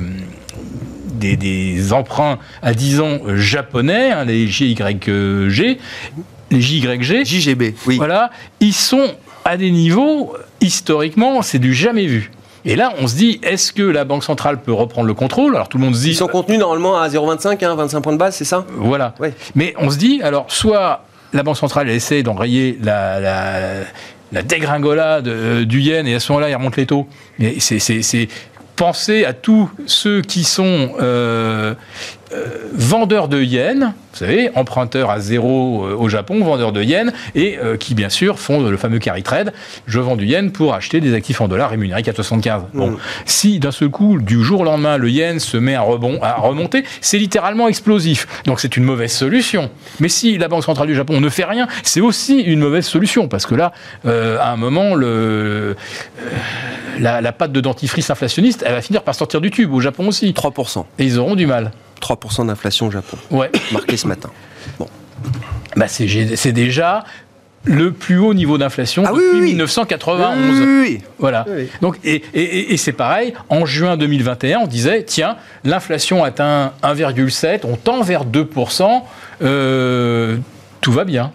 [1.15, 5.79] des, des emprunts à 10 ans japonais, hein, les JYG,
[6.51, 7.97] les JYG, JGB, oui.
[7.97, 8.31] voilà,
[8.61, 9.09] ils sont
[9.45, 12.31] à des niveaux historiquement, c'est du jamais vu.
[12.65, 15.55] Et là, on se dit, est-ce que la Banque centrale peut reprendre le contrôle?
[15.55, 18.13] Alors tout le monde se dit, Ils sont contenus normalement à 0,25, hein, 25 points
[18.13, 18.67] de base, c'est ça?
[18.77, 19.15] Voilà.
[19.21, 19.33] Ouais.
[19.55, 23.55] Mais on se dit, alors, soit la Banque centrale essaie d'enrayer la, la,
[24.33, 27.07] la dégringolade euh, du yen et à ce moment-là, il remonte les taux.
[27.39, 28.29] Mais c'est-
[28.79, 31.75] penser à tous ceux qui sont euh,
[32.33, 37.13] euh, vendeurs de yens, vous savez, emprunteurs à zéro euh, au Japon, vendeurs de yens,
[37.35, 39.53] et euh, qui bien sûr font le fameux carry trade.
[39.87, 42.63] Je vends du yen pour acheter des actifs en dollars rémunérés 4,75.
[42.75, 46.21] Bon, si d'un seul coup, du jour au lendemain, le yen se met à, rebond,
[46.23, 48.27] à remonter, c'est littéralement explosif.
[48.45, 49.71] Donc c'est une mauvaise solution.
[49.99, 53.27] Mais si la Banque centrale du Japon ne fait rien, c'est aussi une mauvaise solution
[53.27, 53.73] parce que là,
[54.07, 55.75] euh, à un moment, le, euh,
[56.99, 60.09] la, la pâte de dentifrice inflationniste, elle va finir par sortir du tube au Japon
[60.09, 60.31] aussi.
[60.33, 60.85] 3%.
[60.99, 61.73] Et ils auront du mal.
[62.03, 63.51] 3% d'inflation au Japon, Ouais.
[63.73, 64.31] marqué ce matin.
[65.77, 67.05] Bah c'est déjà
[67.65, 69.47] le plus haut niveau d'inflation Ah depuis oui, oui.
[69.51, 70.37] 1991.
[70.39, 71.01] Oui, oui, oui.
[71.19, 71.45] Voilà.
[71.83, 76.73] Donc, et, et- et- et c'est pareil, en juin 2021, on disait, tiens, l'inflation atteint
[76.83, 79.03] 1,7, on tend vers 2%,
[79.43, 80.37] euh,
[80.81, 81.33] tout va bien.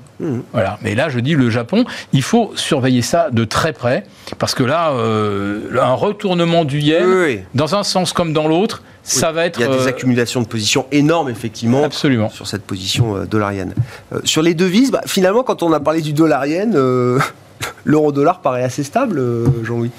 [0.54, 0.78] Voilà.
[0.82, 4.06] Mais là, je dis, le Japon, il faut surveiller ça de très près,
[4.40, 7.40] parce que là, euh, un retournement du yen, Oui, oui.
[7.56, 9.60] dans un sens comme dans l'autre, ça va être...
[9.60, 11.84] Il y a des euh, accumulations de positions énormes, effectivement.
[11.84, 12.30] Absolument.
[12.30, 13.74] Sur cette position euh, dollarienne.
[14.14, 17.20] Euh, sur les devises, bah, finalement, quand on a parlé du dollarienne, euh,
[17.84, 19.92] l'euro-dollar paraît assez stable, euh, Jean-Louis.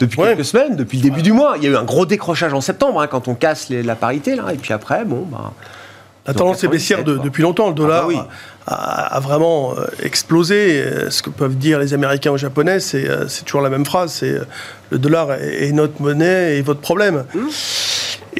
[0.00, 0.28] Depuis Ouais.
[0.28, 1.54] quelques semaines, depuis le début du mois.
[1.56, 3.96] Il y a eu un gros décrochage en septembre, hein, quand on casse les- la
[3.96, 4.44] parité, là.
[4.54, 5.52] Et puis après, bon, bah.
[6.26, 7.68] La tendance est 97, baissière de- depuis longtemps.
[7.68, 8.18] Le dollar Ah bah oui.
[8.68, 10.84] A, a vraiment euh, explosé.
[11.10, 14.30] Ce que peuvent dire les Américains aux Japonais, c'est euh, toujours la même phrase c'est
[14.30, 14.44] euh,
[14.90, 17.24] le dollar est, est notre monnaie et votre problème.
[17.34, 17.40] Mmh.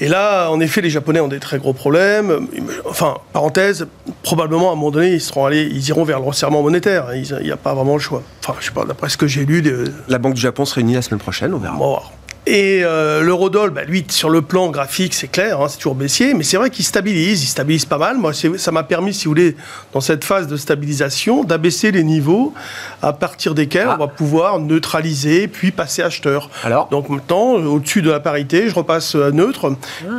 [0.00, 2.46] Et là, en effet, les Japonais ont des très gros problèmes.
[2.84, 3.88] Enfin, parenthèse,
[4.22, 7.06] probablement à un moment donné, ils seront allés, ils iront vers le resserrement monétaire.
[7.14, 8.22] Il n'y a pas vraiment le choix.
[8.40, 9.62] Enfin, je sais pas, d'après ce que j'ai lu,
[10.06, 11.74] La Banque du Japon se réunit la semaine prochaine, on verra.
[11.74, 12.12] on va voir.
[12.50, 16.32] Et euh, l'eurodoll, bah, lui, sur le plan graphique, c'est clair, hein, c'est toujours baissier,
[16.32, 18.16] mais c'est vrai qu'il stabilise, il stabilise pas mal.
[18.16, 19.54] Moi, ça m'a permis, si vous voulez,
[19.92, 22.54] dans cette phase de stabilisation, d'abaisser les niveaux
[23.02, 23.96] à partir desquels Ah.
[23.96, 26.48] on va pouvoir neutraliser, puis passer acheteur.
[26.64, 29.70] Alors Donc maintenant, euh, au-dessus de la parité, je repasse à neutre,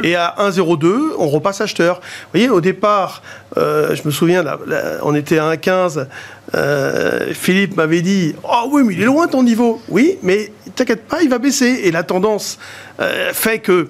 [0.03, 1.95] et à 1,02, on repasse acheteur.
[1.95, 3.23] Vous voyez, au départ,
[3.57, 6.05] euh, je me souviens, là, là, on était à 1,15,
[6.55, 11.05] euh, Philippe m'avait dit «Oh oui, mais il est loin ton niveau!» Oui, mais t'inquiète
[11.07, 11.81] pas, il va baisser.
[11.83, 12.57] Et la tendance
[12.99, 13.87] euh, fait que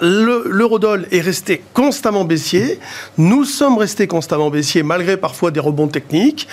[0.00, 2.78] le- l'eurodoll est resté constamment baissier.
[3.18, 6.48] Nous sommes restés constamment baissiers malgré parfois des rebonds techniques.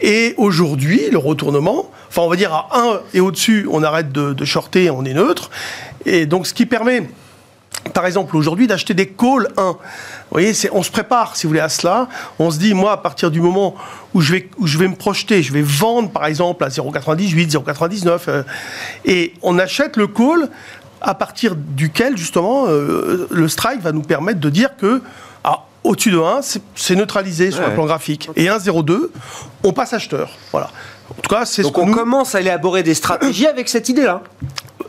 [0.00, 4.32] Et aujourd'hui, le retournement, enfin on va dire à 1 et au-dessus, on arrête de,
[4.32, 5.50] de shorter, on est neutre.
[6.06, 7.02] Et donc ce qui permet
[7.92, 9.62] par exemple, aujourd'hui, d'acheter des calls 1.
[9.72, 9.76] Vous
[10.30, 12.08] voyez, on se prépare, si vous voulez, à cela.
[12.38, 13.74] On se dit, moi, à partir du moment
[14.14, 17.50] où je vais, où je vais me projeter, je vais vendre, par exemple, à 0,98,
[17.50, 18.42] 0,99, euh,
[19.04, 20.48] et on achète le call
[21.00, 25.02] à partir duquel, justement, euh, le strike va nous permettre de dire que,
[25.44, 27.68] ah, au-dessus de 1, c'est- c'est neutralisé sur Ouais.
[27.68, 28.30] le plan graphique.
[28.36, 29.12] Et 1,02,
[29.62, 30.30] on passe acheteur.
[30.50, 30.70] Voilà.
[31.10, 31.94] En tout cas, c'est ce Donc on nous...
[31.94, 34.22] commence à élaborer des stratégies avec cette idée-là.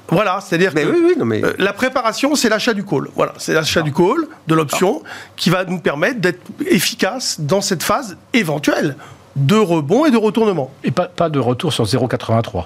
[0.09, 1.43] Voilà, c'est-à-dire que oui, oui, non mais.
[1.43, 3.07] euh, la préparation, c'est l'achat du call.
[3.15, 5.01] Voilà, c'est l'achat du call, de l'option,
[5.35, 8.97] qui va nous permettre d'être efficace dans cette phase éventuelle
[9.35, 10.69] de rebond et de retournement.
[10.83, 12.65] Et pas, pas de retour sur 0,83.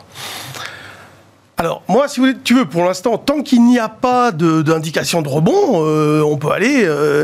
[1.56, 4.62] Alors, moi, si vous voulez, tu veux, pour l'instant, tant qu'il n'y a pas de-
[4.62, 6.84] d'indication de, rebond, euh, on peut aller.
[6.84, 7.24] euh,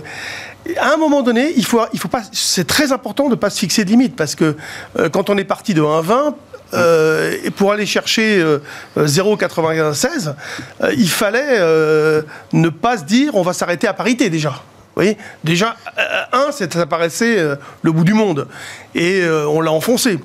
[0.77, 2.23] à un moment donné, il faut, il faut pas.
[2.31, 4.55] C'est très important de ne pas se fixer de limite parce que
[4.97, 6.33] euh, quand on est parti de 1,20
[6.73, 8.59] euh, pour aller chercher euh,
[8.97, 10.33] euh, 0,96,
[10.81, 11.59] euh, il fallait
[12.53, 14.49] ne pas se dire on va s'arrêter à parité déjà.
[14.49, 15.17] Vous voyez?
[15.43, 15.75] Déjà,
[16.31, 17.37] 1, ça paraissait
[17.81, 18.47] le bout du monde.
[18.93, 20.19] Et on l'a enfoncé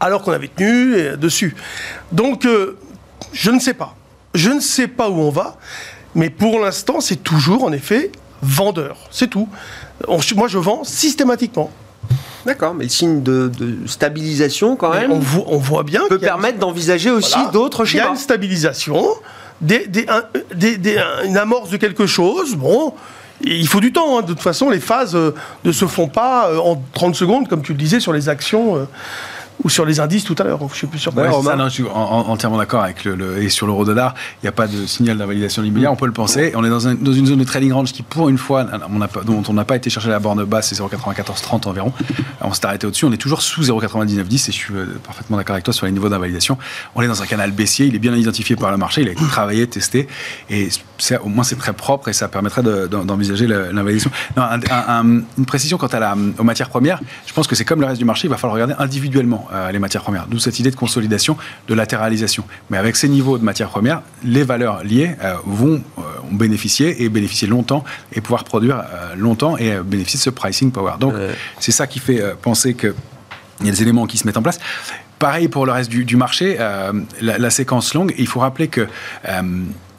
[0.00, 1.54] alors qu'on avait tenu dessus.
[2.10, 2.48] Donc,
[3.34, 3.94] je ne sais pas.
[4.32, 5.58] Je ne sais pas où on va,
[6.14, 8.12] mais pour l'instant, c'est toujours, en effet,
[8.42, 8.96] vendeur.
[9.10, 9.48] C'est tout.
[10.08, 11.70] On- moi, je vends systématiquement.
[12.44, 16.18] D'accord, mais le signe de, de stabilisation quand même on, voit, on voit bien peut
[16.18, 18.14] permettre d'envisager aussi voilà, d'autres Il y a schémas.
[18.14, 19.04] une stabilisation,
[19.60, 20.22] des, des- un-
[20.54, 22.54] des- des- un- une amorce de quelque chose.
[22.54, 22.94] Bon,
[23.40, 24.16] il faut du temps.
[24.18, 24.22] hein.
[24.22, 25.34] De toute façon, les phases euh,
[25.64, 28.76] ne se font pas euh, en 30 secondes, comme tu le disais, sur les actions.
[28.76, 28.84] euh,
[29.64, 31.12] ou sur les indices tout à l'heure, je suis plus sûr.
[31.16, 33.84] Ouais, ça, non, je suis en- en- entièrement d'accord avec le, le- et sur l'euro
[33.84, 36.52] dollar, il n'y a pas de signal d'invalidation immédiat, on peut le penser.
[36.54, 38.98] On est dans, un- dans une zone de trading range qui, pour une fois, on
[38.98, 41.92] n'a pas, dont on n'a pas été chercher la borne basse, c'est 0,9430 environ.
[42.42, 45.54] On s'est arrêté au-dessus, on est toujours sous 0,9910 et je suis euh, parfaitement d'accord
[45.54, 46.58] avec toi sur les niveaux d'invalidation.
[46.94, 49.12] On est dans un canal baissier, il est bien identifié par le marché, il a
[49.12, 50.06] été travaillé, testé
[50.50, 50.68] et
[51.22, 52.28] au moins c'est très propre et ça
[52.88, 54.10] d'en- d'envisager l'invalidation.
[54.36, 57.80] Un- un- une précision quant à la, aux matières premières, je pense que c'est comme
[57.80, 60.26] le reste du marché, il va falloir regarder individuellement euh, les matières premières.
[60.26, 61.36] D'où cette idée de consolidation,
[61.68, 62.44] de latéralisation.
[62.70, 67.08] Mais avec ces niveaux de matières premières, les valeurs liées euh, vont euh, bénéficier et
[67.08, 68.82] bénéficier longtemps et pouvoir produire
[69.16, 70.94] longtemps et bénéficier de ce pricing power.
[71.00, 71.14] Donc
[71.60, 72.94] c'est ça qui fait penser que
[73.60, 74.58] il y a des éléments qui se mettent en place.
[75.18, 78.86] Pareil pour le reste du, du marché, la, la séquence longue, il faut rappeler que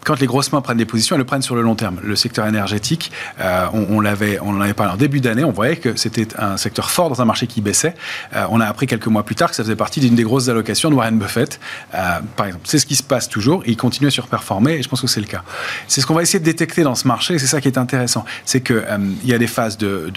[0.08, 1.98] quand les grosses mains prennent des positions, elles le prennent sur le long terme.
[2.02, 5.76] Le secteur énergétique, euh, on, l'avait, on en avait parlé en début d'année, on voyait
[5.76, 7.94] que c'était un secteur fort dans un marché qui baissait.
[8.34, 10.48] Euh, on a appris quelques mois plus tard que ça faisait partie d'une des grosses
[10.48, 11.60] allocations de Warren Buffett,
[11.94, 12.64] euh, par exemple.
[12.70, 15.20] C'est ce qui se passe toujours, il continue à surperformer, et je pense que c'est
[15.20, 15.44] le cas.
[15.90, 18.24] C'est ce qu'on va essayer de détecter dans ce marché, c'est ça qui est intéressant.
[18.46, 18.86] C'est qu'il
[19.24, 20.10] il y a des phases de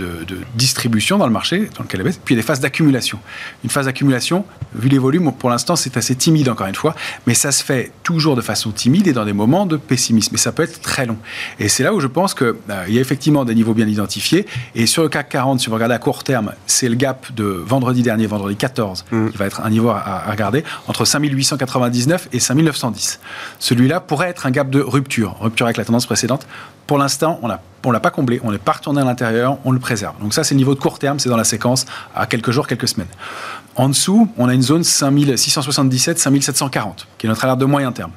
[0.55, 3.19] distribution dans le marché, dans lequel elle baisse, puis il y a des phases d'accumulation.
[3.65, 6.95] Une phase d'accumulation, vu les volumes, pour l'instant, c'est assez timide, encore une fois,
[7.27, 10.35] mais ça se fait toujours de façon timide et dans des moments de pessimisme.
[10.35, 11.17] Et ça peut être très long.
[11.59, 12.55] Et c'est là où je pense qu'il
[12.89, 14.47] il y a effectivement des niveaux bien identifiés.
[14.75, 17.45] Et sur le CAC 40, si vous regardez à court terme, c'est le gap de
[17.45, 22.41] vendredi dernier, vendredi 14, qui va être un niveau à, à regarder, entre 5899 et
[22.41, 23.21] 5910.
[23.59, 26.47] Celui-là pourrait être un gap de rupture, rupture avec la tendance précédente.
[26.87, 29.73] Pour l'instant, on l'a on l'a pas comblé, on n'est pas retourné à l'intérieur, on
[29.73, 30.19] le préserve.
[30.21, 32.67] Donc ça, c'est le niveau de court terme, c'est dans la séquence à quelques jours,
[32.67, 33.09] quelques semaines.
[33.77, 38.11] En dessous, on a une zone 5677, 5740, qui est notre alerte de moyen terme.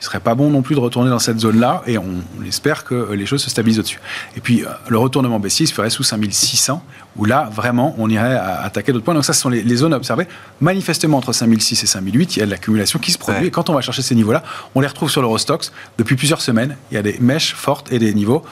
[0.00, 2.04] Il serait pas bon non plus de retourner dans cette zone-là, et on,
[2.40, 4.00] on espère que euh, les choses se stabilisent au-dessus.
[4.34, 6.82] Et puis, euh, le retournement baissier se ferait sous 5600,
[7.16, 9.12] où là, vraiment, on irait à- attaquer d'autres points.
[9.14, 10.26] Donc ça, ce sont les, les zones à observer.
[10.62, 13.48] Manifestement, entre 5006 et 5008, il y a de l'accumulation qui se produit, Ouais.
[13.48, 14.42] et quand on va chercher ces niveaux-là,
[14.74, 16.76] on les retrouve sur l'Eurostox depuis plusieurs semaines.
[16.90, 18.42] Il y a des mèches fortes et des niveaux,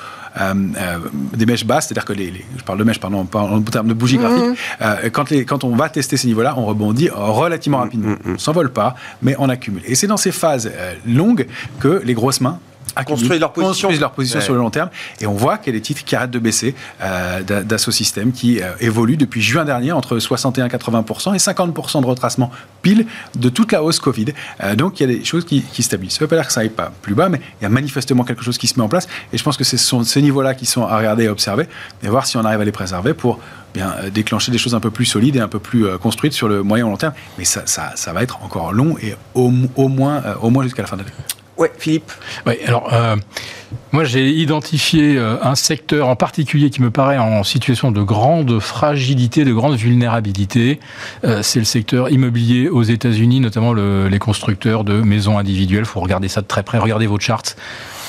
[0.40, 0.98] euh, euh,
[1.34, 3.88] des mèches basses, c'est-à-dire que les, les- je parle de mèches, pardon, pas en termes
[3.88, 4.58] de bougies graphiques.
[4.82, 8.16] Euh, quand, les, quand on va tester ces niveaux-là, on rebondit relativement rapidement.
[8.26, 9.82] On s'envole pas, mais on accumule.
[9.86, 11.46] Et c'est dans ces phases euh, longues
[11.80, 12.58] que les grosses mains
[12.96, 14.44] leur position, construisent leur position Ouais.
[14.44, 14.90] sur le long terme.
[15.20, 16.74] Et on voit qu'il y a des titres qui arrêtent de baisser.
[17.02, 22.06] Euh, d'A- Dassault Systèmes qui euh, évolue depuis juin dernier entre 61-80% et 50% de
[22.06, 22.50] retracement
[22.82, 24.26] pile de toute la hausse Covid.
[24.62, 26.14] Euh, donc il y a des choses qui, qui stabilisent.
[26.16, 27.68] Ça ne veut pas dire que ça n'aille pas plus bas, mais il y a
[27.68, 29.06] manifestement quelque chose qui se met en place.
[29.32, 31.68] Et je pense que ce sont ces niveaux-là qui sont à regarder et à observer
[32.02, 33.38] et voir si on arrive à les préserver pour
[33.74, 36.32] bien euh, déclencher des choses un peu plus solides et un peu plus euh, construites
[36.32, 37.12] sur le moyen ou long terme.
[37.38, 40.82] Mais ça, ça, ça va être encore long et au, au moins, au moins jusqu'à
[40.82, 41.14] la fin de l'année.
[41.58, 42.12] Ouais, Philippe.
[42.46, 43.16] Oui, alors euh,
[43.92, 48.60] moi j'ai identifié euh, un secteur en particulier qui me paraît en situation de grande
[48.60, 50.78] fragilité, de grande vulnérabilité.
[51.24, 55.82] Euh, c'est le secteur immobilier aux États-Unis, notamment le- les constructeurs de maisons individuelles.
[55.82, 56.78] Il faut regarder ça de très près.
[56.78, 57.42] Regardez vos charts.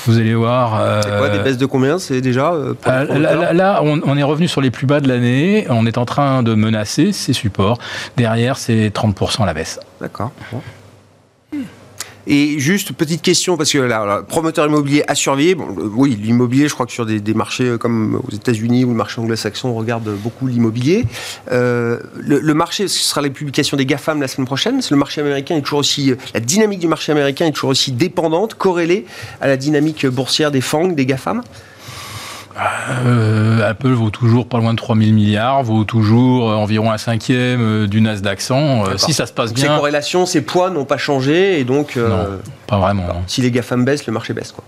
[0.06, 0.80] Vous allez voir.
[0.80, 3.80] euh, C'est quoi des baisses de combien C'est déjà euh, euh, là, promoteurs là- là,
[3.82, 5.66] on, on est revenu sur les plus bas de l'année.
[5.68, 7.78] On est en train de menacer ces supports.
[8.16, 9.78] Derrière, c'est 30% à la baisse.
[10.00, 10.30] D'accord.
[10.52, 10.62] Bon.
[12.32, 15.56] Et juste petite question, parce que là, promoteur immobilier à surveiller.
[15.56, 19.20] Oui, l'immobilier, je crois que sur des, marchés euh, comme aux États-Unis ou le marché
[19.20, 21.06] anglo-saxon, on regarde beaucoup l'immobilier.
[21.50, 24.80] Euh, le, marché, ce sera les publications des GAFAM la semaine prochaine.
[24.88, 26.12] Le marché américain est toujours aussi.
[26.12, 29.06] euh, La dynamique du marché américain est toujours aussi dépendante, corrélée
[29.40, 31.42] à la dynamique boursière des FANG, des GAFAM.
[33.06, 37.60] Euh, Apple vaut toujours pas loin de 3000 milliards, vaut toujours euh, environ un cinquième
[37.62, 38.54] euh, du Nasdaq 100.
[38.56, 39.00] Euh, D'accord.
[39.00, 41.60] si ça se passe Donc, Ces bien, corrélations, ces poids n'ont pas changé.
[41.60, 42.38] Et donc, euh, Non.
[42.66, 43.22] pas vraiment.
[43.26, 44.52] si les GAFAM baissent, le marché baisse.
[44.52, 44.64] Quoi.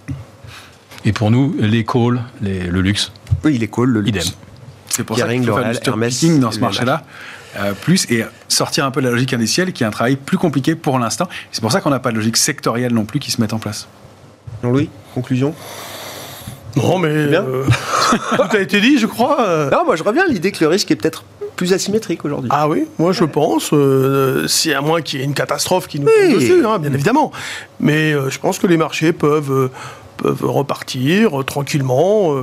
[1.05, 3.13] Et pour nous, les calls, les- le luxe,
[3.45, 4.27] Oui, est cool, le luxe.
[4.27, 4.35] idem.
[4.89, 7.03] C'est pour Kering, ça qu'il faut faire L'Oréal, du Hermès, picking dans ce marché-là.
[7.59, 10.39] euh, plus et sortir un peu de la logique indicielle qui est un travail plus
[10.39, 11.29] compliqué pour l'instant.
[11.51, 13.59] C'est pour ça qu'on n'a pas de logique sectorielle non plus qui se met en
[13.59, 13.89] place.
[14.63, 15.55] Jean-Louis, conclusion?
[16.77, 17.45] Non, mais Bien.
[17.45, 17.65] euh,
[18.37, 19.41] tout a été dit, je crois.
[19.47, 19.71] euh.
[19.71, 21.25] Non, moi je reviens à l'idée que le risque est peut-être
[21.57, 22.49] plus asymétrique aujourd'hui.
[22.53, 26.01] Ah oui, moi je pense, euh, c'est à moins qu'il y ait une catastrophe qui
[26.01, 26.31] nous Oui.
[26.33, 27.31] tombe dessus, hein, bien évidemment.
[27.79, 29.71] Mais euh, je pense que les marchés peuvent, euh,
[30.17, 32.35] peuvent repartir euh, tranquillement.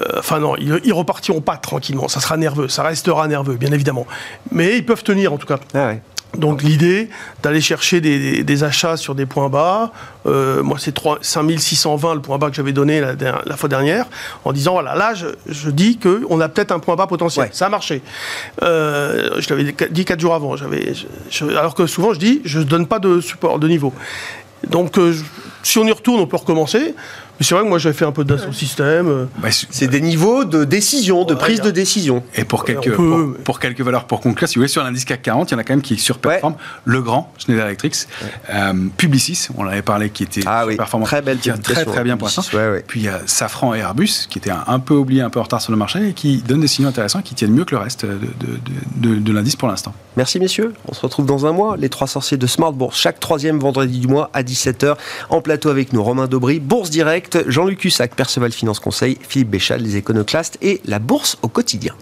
[0.00, 2.08] Euh, Enfin non, ils, ils repartiront pas tranquillement.
[2.08, 4.06] Ça sera nerveux, ça restera nerveux, bien évidemment.
[4.50, 5.58] Mais ils peuvent tenir en tout cas.
[5.74, 6.02] Ah ouais.
[6.36, 7.08] Donc l'idée
[7.42, 9.92] d'aller chercher des, des- des achats sur des points bas,
[10.26, 14.04] euh, moi c'est 3 5620 le point bas que j'avais donné la, fois dernière,
[14.44, 17.46] en disant voilà, là je, je dis qu'on a peut-être un point bas potentiel.
[17.46, 17.50] Ouais.
[17.54, 18.02] Ça a marché.
[18.62, 20.56] Euh, je l'avais dit 4 jours avant.
[20.56, 20.92] J'avais,
[21.56, 23.94] alors que souvent je dis je ne donne pas de support, de niveau.
[24.68, 25.14] Donc euh,
[25.62, 26.94] si on y retourne, on peut recommencer.
[27.38, 29.08] Mais c'est vrai que moi j'avais fait un peu d'assaut système.
[29.08, 32.22] euh, Bah, C'est des niveaux de décision, de Ouais, prise de décision.
[32.34, 34.82] et pour quelques, on peut- pour, pour quelques valeurs pour conclure, si vous voulez, sur
[34.82, 36.56] l'indice CAC 40, il y en a quand même qui surperforment.
[36.84, 37.94] Le grand, Schneider Electric,
[38.50, 42.16] euh, Publicis, on l'avait parlé, qui était Ah oui, performant, très belle qui très bien
[42.16, 42.42] pour l'instant.
[42.56, 42.84] ouais, ouais.
[42.86, 45.40] Puis il y a Safran et Airbus, qui étaient un, un peu oubliés, un peu
[45.40, 47.74] en retard sur le marché, et qui donnent des signaux intéressants, qui tiennent mieux que
[47.74, 48.18] le reste de, de-
[49.00, 49.92] de- de- de l'indice pour l'instant.
[50.16, 53.20] Merci messieurs, on se retrouve dans un mois, les trois sorciers de Smart Bourse, chaque
[53.20, 54.94] troisième vendredi du mois à 17h,
[55.28, 59.82] en plateau avec nous, Romain Daubry, Bourse Direct, Jean-Luc Cussac, Perceval Finance Conseil, Philippe Béchal,
[59.82, 61.94] les éconoclastes et la Bourse au quotidien.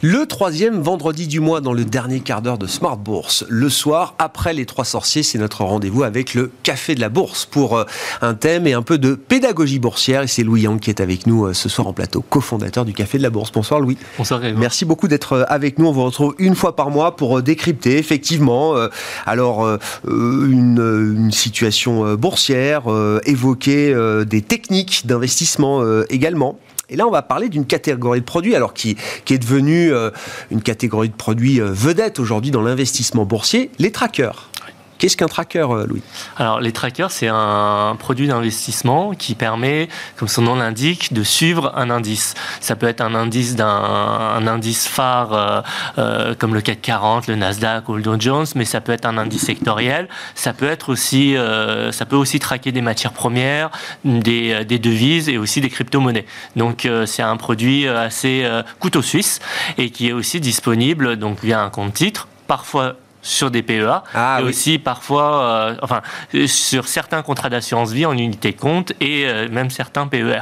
[0.00, 3.44] Le troisième vendredi du mois dans le dernier quart d'heure de Smart Bourse.
[3.48, 7.46] Le soir, après les trois sorciers, c'est notre rendez-vous avec le Café de la Bourse
[7.46, 7.84] pour euh,
[8.22, 10.22] un thème et un peu de pédagogie boursière.
[10.22, 12.92] Et c'est Louis Yang qui est avec nous euh, ce soir en plateau, cofondateur du
[12.92, 13.50] Café de la Bourse.
[13.50, 13.98] Bonsoir Louis.
[14.18, 14.40] Bonsoir.
[14.56, 15.88] Merci beaucoup d'être euh, avec nous.
[15.88, 18.86] On vous retrouve une fois par mois pour décrypter effectivement euh,
[19.26, 19.66] alors
[20.06, 20.78] une,
[21.16, 23.92] une situation boursière, euh, évoquer
[24.26, 26.56] des techniques d'investissement également.
[26.90, 30.10] Et là, on va parler d'une catégorie de produits, alors qui, qui est devenue euh,
[30.50, 34.48] une catégorie de produits euh, vedette aujourd'hui dans l'investissement boursier, les trackers.
[34.98, 36.02] Qu'est-ce qu'un tracker, euh, Louis?
[36.36, 41.72] Alors les trackers, c'est un produit d'investissement qui permet, comme son nom l'indique, de suivre
[41.76, 42.34] un indice.
[42.60, 45.60] Ça peut être un indice d'un un indice phare euh,
[45.98, 49.06] euh, comme le CAC 40, le Nasdaq ou le Dow Jones, mais ça peut être
[49.06, 50.08] un indice sectoriel.
[50.34, 51.36] Ça peut être aussi,
[51.92, 53.70] ça peut aussi traquer des matières premières,
[54.04, 56.26] des, devises et aussi des crypto-monnaies.
[56.56, 58.48] Donc c'est un produit assez
[58.80, 59.40] couteau suisse
[59.76, 64.38] et qui est aussi disponible donc via un compte titre, parfois sur des PEA Ah
[64.40, 64.50] et oui.
[64.50, 66.02] aussi parfois, euh, enfin,
[66.34, 70.40] euh, sur certains contrats d'assurance vie en unité compte et euh, même certains PER.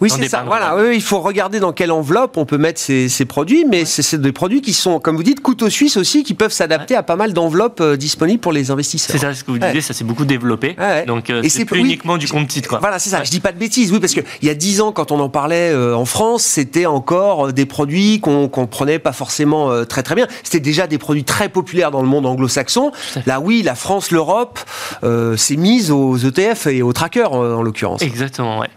[0.00, 0.44] Oui, c'est ça.
[0.46, 3.84] Voilà, oui, il faut regarder dans quelle enveloppe on peut mettre ces, ces produits, mais
[3.84, 6.94] c'est c'est des produits qui sont, comme vous dites, couteau suisse aussi, qui peuvent s'adapter
[6.94, 9.10] à pas mal d'enveloppes euh, disponibles pour les investisseurs.
[9.10, 9.66] C'est ça ce que vous Ouais.
[9.66, 10.76] disiez, ça s'est beaucoup développé.
[10.78, 11.04] Ouais.
[11.04, 12.68] Donc euh, Et c'est plus oui, uniquement du compte titre.
[12.68, 12.78] Quoi.
[12.78, 13.18] Voilà, c'est ça.
[13.18, 13.24] Ouais.
[13.24, 15.18] Je dis pas de bêtises, oui, parce que il y a dix ans, quand on
[15.20, 19.70] en parlait euh, en France, c'était encore euh, des produits qu'on qu'on prenait pas forcément
[19.70, 20.26] euh, très très bien.
[20.44, 22.92] C'était déjà des produits très populaires dans le monde anglo-saxon.
[23.26, 24.60] Là, oui, la France, l'Europe
[25.02, 28.00] euh, s'est mise aux ETF et aux trackers en, en l'occurrence.
[28.02, 28.68] Exactement, ouais.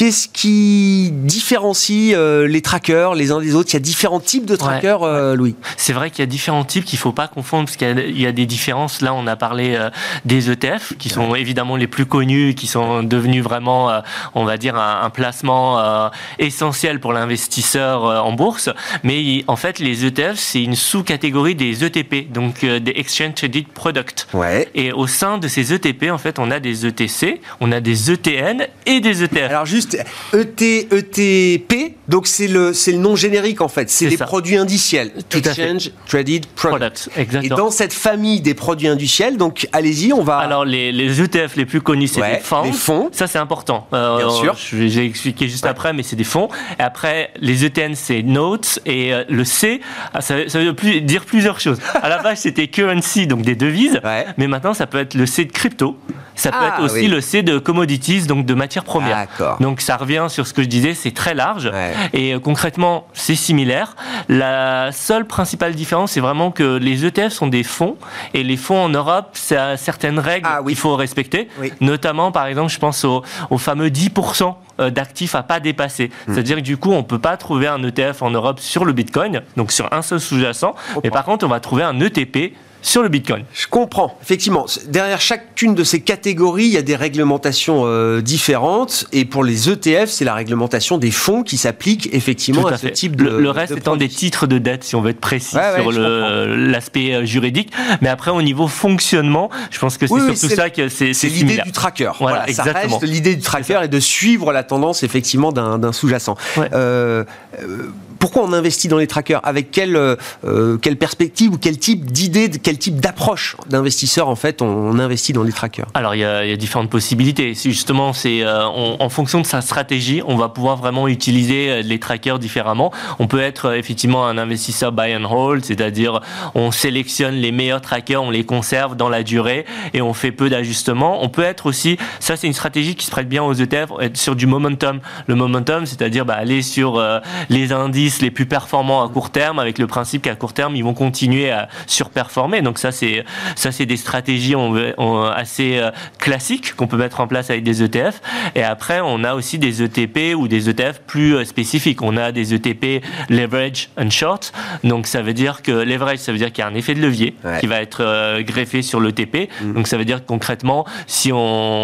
[0.00, 3.68] Qu'est-ce qui différencie euh, les trackers les uns des autres?
[3.72, 5.56] Il y a différents types de trackers, euh, Louis.
[5.76, 8.32] C'est vrai qu'il y a différents types qu'il faut pas confondre parce qu'il y, a
[8.32, 9.02] des différences.
[9.02, 9.90] Là, on a parlé euh,
[10.24, 14.00] des ETF qui sont évidemment les plus connus, qui sont devenus vraiment,
[14.34, 18.70] on va dire, un, un placement essentiel pour l'investisseur en bourse.
[19.04, 24.28] Mais en fait, les ETF, c'est une sous-catégorie des ETP, donc des Exchange Traded Products.
[24.32, 24.66] Ouais.
[24.74, 28.10] Et au sein de ces ETP, en fait, on a des ETC, on a des
[28.10, 29.50] ETN et des ETF.
[29.50, 30.60] Alors juste ET,
[30.90, 35.12] ETP, donc c'est le, c'est le nom générique en fait, c'est les produits indiciels.
[35.28, 37.08] Tout Exchange Traded Products.
[37.16, 37.54] exactement.
[37.54, 40.38] Et dans cette famille des produits indiciels, donc allez-y, on va.
[40.38, 42.62] Alors les, les ETF les plus connus, c'est les fonds.
[42.64, 43.08] Les fonds.
[43.12, 43.86] Ça c'est important.
[43.94, 44.56] Euh, Bien sûr.
[44.56, 46.48] Je vais expliquer juste après, mais c'est des fonds.
[46.78, 49.80] Et après, les ETN c'est notes et euh, le C,
[50.12, 51.78] ah, ça, ça veut plus, dire plusieurs choses.
[52.02, 54.00] À la base c'était currency, donc des devises,
[54.36, 55.96] mais maintenant ça peut être le C de crypto.
[56.34, 57.08] Ça peut Ah, être aussi oui.
[57.08, 59.16] le C de commodities, donc de matières premières.
[59.16, 59.58] D'accord.
[59.60, 61.66] Donc ça revient sur ce que je disais, c'est très large.
[61.66, 61.92] Ouais.
[62.12, 63.96] Et euh, concrètement, c'est similaire.
[64.28, 67.96] La seule principale différence, c'est vraiment que les ETF sont des fonds.
[68.34, 70.72] Et les fonds en Europe, ça a certaines règles Ah oui.
[70.72, 71.48] qu'il faut respecter.
[71.58, 71.72] Oui.
[71.80, 74.54] Notamment, par exemple, je pense au, au fameux 10%
[74.90, 76.10] d'actifs à pas dépasser.
[76.26, 76.32] Hmm.
[76.34, 79.42] C'est-à-dire que du coup, on peut pas trouver un ETF en Europe sur le Bitcoin,
[79.56, 80.74] donc sur un seul sous-jacent.
[81.04, 83.44] Mais par contre, on va trouver un ETP sur le Bitcoin.
[83.52, 84.66] Je comprends, effectivement.
[84.88, 89.06] Derrière chacune de ces catégories, il y a des réglementations euh, différentes.
[89.12, 92.88] Et pour les ETF, c'est la réglementation des fonds qui s'applique effectivement à, à ce
[92.88, 93.24] type de.
[93.24, 95.84] le, le reste de étant des titres de dette, si on veut être précis Ouais,
[95.84, 97.72] ouais, sur l'aspect euh, juridique.
[98.00, 101.28] Mais après, au niveau fonctionnement, je pense que c'est Oui, surtout ça que c'est C'est
[101.28, 102.12] l'idée du tracker.
[102.18, 102.98] Voilà, ça exactement.
[102.98, 106.36] reste l'idée du tracker et de suivre la tendance effectivement d'un d'un sous-jacent.
[106.56, 106.68] Ouais.
[106.72, 107.24] Euh,
[107.60, 107.88] euh,
[108.30, 109.40] pourquoi on investit dans les trackers?
[109.42, 114.62] Avec quelle, euh, quelle perspective ou quel type d'idée, quel type d'approche d'investisseur en fait
[114.62, 115.86] on, investit dans les trackers?
[115.94, 117.54] Alors il y, a, différentes possibilités.
[117.54, 121.98] Justement, c'est euh, en fonction de sa stratégie, on va pouvoir vraiment utiliser euh, les
[121.98, 122.92] trackers différemment.
[123.18, 126.20] On peut être euh, effectivement un investisseur buy and hold, c'est-à-dire
[126.54, 130.48] on sélectionne les meilleurs trackers, on les conserve dans la durée et on fait peu
[130.48, 131.22] d'ajustements.
[131.24, 134.16] On peut être aussi, ça c'est une stratégie qui se prête bien aux ETF, être
[134.16, 135.00] sur du momentum.
[135.26, 137.18] Le momentum, c'est-à-dire bah, aller sur euh,
[137.48, 140.84] les indices les plus performants à court terme, avec le principe qu'à court terme ils
[140.84, 142.62] vont continuer à surperformer.
[142.62, 143.24] Donc ça c'est
[143.56, 147.50] ça c'est des stratégies on veut- on- assez euh, classiques qu'on peut mettre en place
[147.50, 148.20] avec des ETF.
[148.54, 152.02] Et après on a aussi des ETP ou des ETF plus euh, spécifiques.
[152.02, 154.52] On a des ETP leverage and short.
[154.84, 157.00] Donc ça veut dire que leverage ça veut dire qu'il y a un effet de
[157.00, 157.58] levier Ouais.
[157.60, 159.48] qui va être euh, greffé sur l'ETP.
[159.74, 161.38] Donc ça veut dire que concrètement si on,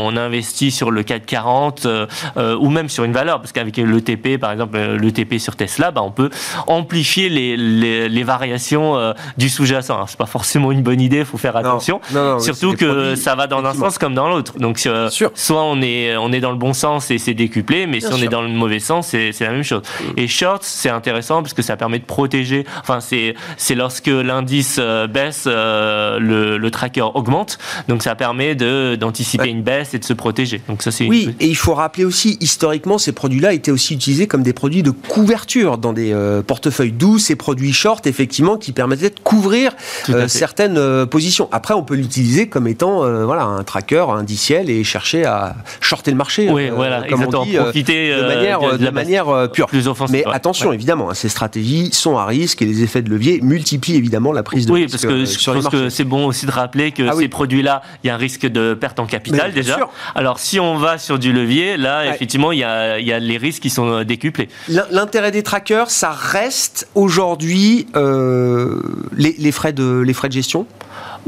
[0.06, 2.06] on investit sur le CAC 40 euh,
[2.36, 6.02] euh, ou même sur une valeur, parce qu'avec l'ETP par exemple l'ETP sur Tesla, bah,
[6.02, 6.25] on peut
[6.66, 9.90] amplifier les, les, les variations euh, du sous-jacent.
[9.94, 12.00] Alors, C'est pas forcément une bonne idée, il faut faire attention.
[12.12, 14.58] non, non, Surtout que produits, ça va dans un sens comme dans l'autre.
[14.58, 17.98] Donc euh, soit on est on est dans le bon sens et c'est décuplé, mais
[17.98, 18.26] Bien si on sûr.
[18.26, 19.82] est dans le mauvais sens, c'est la même chose.
[20.16, 22.64] Et short, c'est intéressant parce que ça permet de protéger.
[22.80, 27.58] Enfin, c'est c'est lorsque l'indice euh, baisse, euh, le, le tracker augmente.
[27.88, 29.50] Donc ça permet de d'anticiper Ouais.
[29.50, 30.62] une baisse et de se protéger.
[30.68, 34.26] Donc ça c'est Oui, et il faut rappeler aussi, historiquement, ces produits-là étaient aussi utilisés
[34.26, 38.72] comme des produits de couverture dans des euh, portefeuilles, d'où ces produits short, effectivement, qui
[38.72, 39.72] permettaient de couvrir
[40.10, 41.48] euh, certaines euh, positions.
[41.52, 46.16] Après, on peut l'utiliser comme étant voilà, un tracker indiciel et chercher à shorter le
[46.16, 46.48] marché.
[46.50, 47.42] Oui, voilà, comme exactement.
[47.42, 49.66] on dit, Profiter de manière, de, de de la manière pure.
[49.66, 50.16] plus offensive.
[50.16, 50.34] Mais ouais.
[50.34, 50.74] attention, Ouais.
[50.74, 54.42] évidemment, hein, ces stratégies sont à risque et les effets de levier multiplient évidemment la
[54.42, 57.02] prise de Oui, risque parce que je pense que c'est bon aussi de rappeler que
[57.08, 57.28] Ah ces oui.
[57.28, 59.76] produits-là, il y a un risque de perte en capital déjà.
[59.76, 59.88] sûr.
[60.14, 62.10] Alors si on va sur du levier, là Ouais.
[62.14, 64.48] effectivement il y a, il y a les risques qui sont décuplés.
[64.68, 68.82] L'in- L'intérêt des trackers, ça reste aujourd'hui euh,
[69.16, 70.66] les, frais de gestion?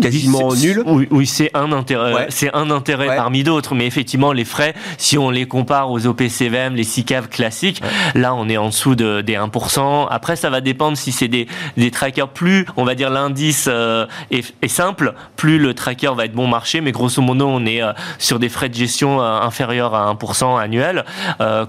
[0.01, 0.83] Quasiment nuls.
[0.87, 2.27] Oui, oui, c'est un intérêt, Ouais.
[2.31, 3.17] c'est un intérêt Ouais.
[3.17, 7.83] parmi d'autres, mais effectivement les frais, si on les compare aux OPCVM, les SICAV classiques,
[8.15, 10.07] là on est en dessous de, des 1%.
[10.11, 11.47] Après ça va dépendre si c'est des,
[11.77, 16.25] des trackers plus, on va dire l'indice euh, est, est simple, plus le tracker va
[16.25, 19.41] être bon marché, mais grosso modo on est euh, sur des frais de gestion euh,
[19.41, 21.05] inférieurs à 1% annuel,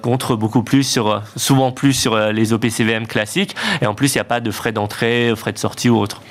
[0.01, 4.21] contre beaucoup plus sur, souvent plus sur les OPCVM classiques, et en plus il n'y
[4.21, 6.21] a pas de frais d'entrée, frais de sortie ou autre.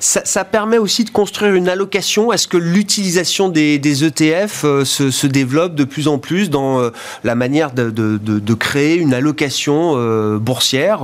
[0.00, 2.32] Ça, ça permet aussi de construire une allocation.
[2.32, 6.80] Est-ce que l'utilisation des, des ETF euh, se, se développe de plus en plus dans
[6.80, 6.90] euh,
[7.22, 11.00] la manière de, de- de- de créer une allocation euh, boursière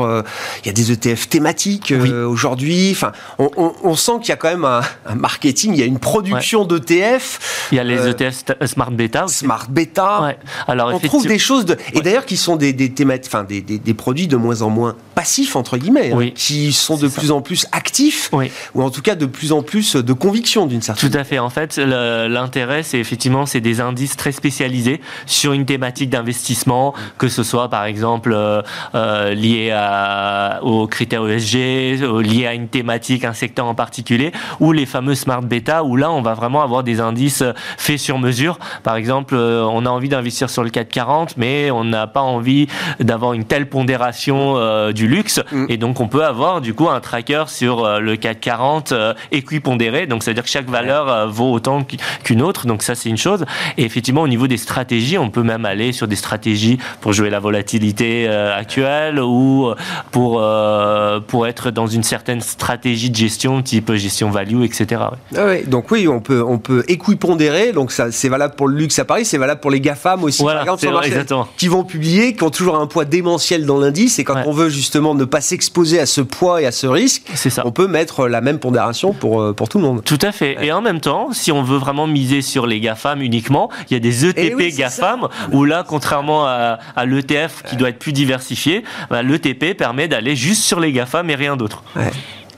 [0.63, 1.95] Il y a des ETF thématiques
[2.27, 2.91] aujourd'hui.
[2.91, 5.83] Enfin, on, on- on sent qu'il y a quand même un, un marketing, il y
[5.83, 9.39] a une production d'ETF, Il y a les ETF sta- Smart Beta aussi.
[9.45, 10.23] Smart Beta.
[10.23, 10.39] Ouais.
[10.67, 11.77] Alors, On trouve des choses de...
[11.95, 14.71] et d'ailleurs qui sont des des, thémati- enfin, des, des- des produits de moins en
[14.71, 17.21] moins passifs entre guillemets, hein, qui sont de ça.
[17.21, 18.51] plus en plus actifs Oui.
[18.75, 21.39] ou en tout cas de plus en plus de conviction d'une certaine Tout à fait.
[21.39, 27.29] En fait, l'intérêt, c'est effectivement, c'est des indices très spécialisés sur une thématique d'investissement, que
[27.29, 28.63] ce soit par exemple euh,
[28.95, 34.73] euh lié à, aux critères ESG, lié à une thématique, un secteur en particulier, ou
[34.73, 37.45] les fameux smart beta, où là, on va vraiment avoir des indices
[37.77, 38.59] faits sur mesure.
[38.83, 42.67] Par exemple, euh, on a envie d'investir sur le 440, mais on n'a pas envie
[42.99, 45.67] d'avoir une telle pondération euh, du luxe, mm.
[45.69, 48.95] et donc on peut avoir du coup un tracker sur euh, le 440
[49.33, 51.85] équipondéré, donc c'est-à-dire que chaque valeur vaut autant
[52.25, 53.45] qu'une autre, donc ça c'est une chose.
[53.77, 57.31] Et effectivement, au niveau des stratégies, on peut même aller sur des stratégies pour jouer
[57.31, 59.73] la volatilité actuelle ou
[60.11, 60.43] pour
[61.27, 65.03] pour être dans une certaine stratégie de gestion type gestion value, etc.
[65.37, 68.99] Ah donc oui, on peut on peut équipondérer, donc ça c'est valable pour le luxe
[68.99, 70.87] à Paris, c'est valable pour les GAFAM aussi, par exemple,
[71.57, 74.69] qui vont publier, qui ont toujours un poids démentiel dans l'indice, et quand on veut
[74.69, 77.63] justement ne pas s'exposer à ce poids et à ce risque, ça.
[77.65, 80.05] on peut mettre la même pondération pour, euh, pour tout le monde.
[80.05, 80.59] Tout à fait.
[80.61, 83.97] Et en même temps, si on veut vraiment miser sur les GAFAM uniquement, il y
[83.97, 88.13] a des ETP eh GAFAM, où là, contrairement à, à l'ETF qui doit être plus
[88.13, 91.83] diversifié, bah, l'ETP permet d'aller juste sur les GAFAM et rien d'autre.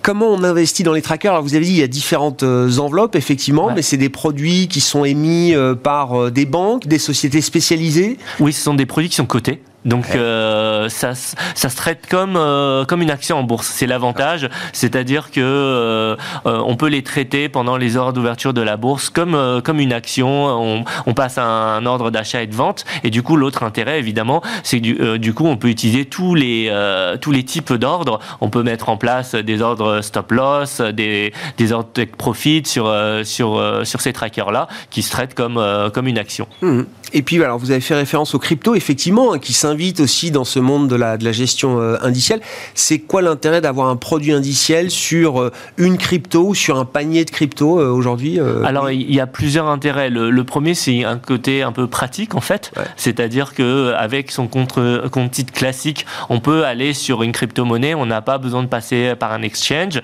[0.02, 1.30] Comment on investit dans les trackers?
[1.30, 4.66] Alors vous avez dit il y a différentes euh, enveloppes effectivement, mais c'est des produits
[4.66, 8.18] qui sont émis euh, par euh, des banques, des sociétés spécialisées?
[8.40, 9.62] Oui, ce sont des produits qui sont cotés.
[9.84, 13.66] Donc euh, ça, ça se traite comme euh, comme une action en bourse.
[13.66, 18.76] C'est l'avantage, c'est-à-dire que euh, on peut les traiter pendant les heures d'ouverture de la
[18.76, 20.28] bourse comme comme une action.
[20.28, 22.84] On, on passe à un ordre d'achat et de vente.
[23.02, 26.72] Et du coup, l'autre intérêt, évidemment, c'est du, du, coup, on peut utiliser tous les
[27.20, 28.20] tous les types d'ordres.
[28.40, 32.92] On peut mettre en place des ordres stop loss, des des ordres take profit sur
[33.24, 35.60] sur sur ces trackers là, qui se traitent comme
[35.92, 36.46] comme une action.
[36.60, 36.82] Mmh.
[37.14, 40.44] Et puis, alors, vous avez fait référence aux cryptos, effectivement, hein, qui invite aussi dans
[40.44, 42.40] ce monde de la, de la gestion euh, indicielle.
[42.74, 47.24] C'est quoi l'intérêt d'avoir un produit indiciel sur euh, une crypto ou sur un panier
[47.24, 50.10] de crypto euh, aujourd'hui Alors, il y a plusieurs intérêts.
[50.10, 52.72] Le, premier, c'est un côté un peu pratique, en fait.
[52.96, 54.78] C'est-à-dire qu'avec son compte,
[55.10, 57.94] compte titre classique, on peut aller sur une crypto-monnaie.
[57.94, 60.00] On n'a pas besoin de passer par un exchange.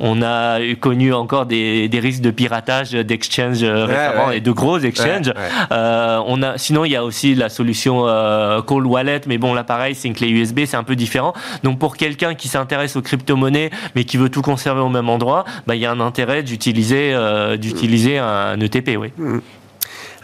[0.00, 5.32] On a connu encore des, risques de piratage d'exchange récemment et de gros exchanges.
[5.72, 9.54] Euh, on a, sinon, il y a aussi la solution euh, Call Wallet, mais bon,
[9.54, 11.32] là, pareil, c'est une clé USB, c'est un peu différent.
[11.62, 15.44] Donc, pour quelqu'un qui s'intéresse aux crypto-monnaies, mais qui veut tout conserver au même endroit,
[15.66, 19.12] bah, il y a un intérêt d'utiliser euh, d'utiliser un ETP, oui.
[19.16, 19.38] Mm.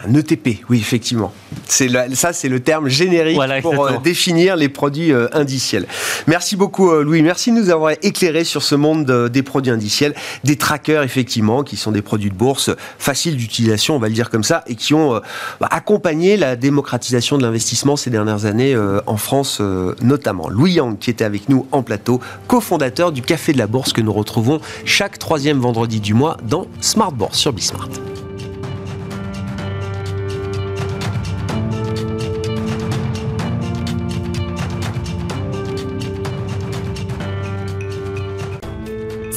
[0.05, 1.33] Un ETP, oui, effectivement.
[1.65, 5.87] C'est ça, c'est le terme générique pour euh, définir les produits euh, indiciels.
[6.27, 7.21] Merci beaucoup, euh, Louis.
[7.21, 11.77] Merci de nous avoir éclairé sur ce monde des produits indiciels, des trackers, effectivement, qui
[11.77, 14.93] sont des produits de bourse faciles d'utilisation, on va le dire comme ça, et qui
[14.93, 15.21] ont
[15.59, 18.75] bah, accompagné la démocratisation de l'investissement ces dernières années
[19.05, 19.61] en France,
[20.01, 20.49] notamment.
[20.49, 24.01] Louis Yang, qui était avec nous en plateau, cofondateur du Café de la Bourse que
[24.01, 27.89] nous retrouvons chaque troisième vendredi du mois dans Smart Bourse sur Bismart.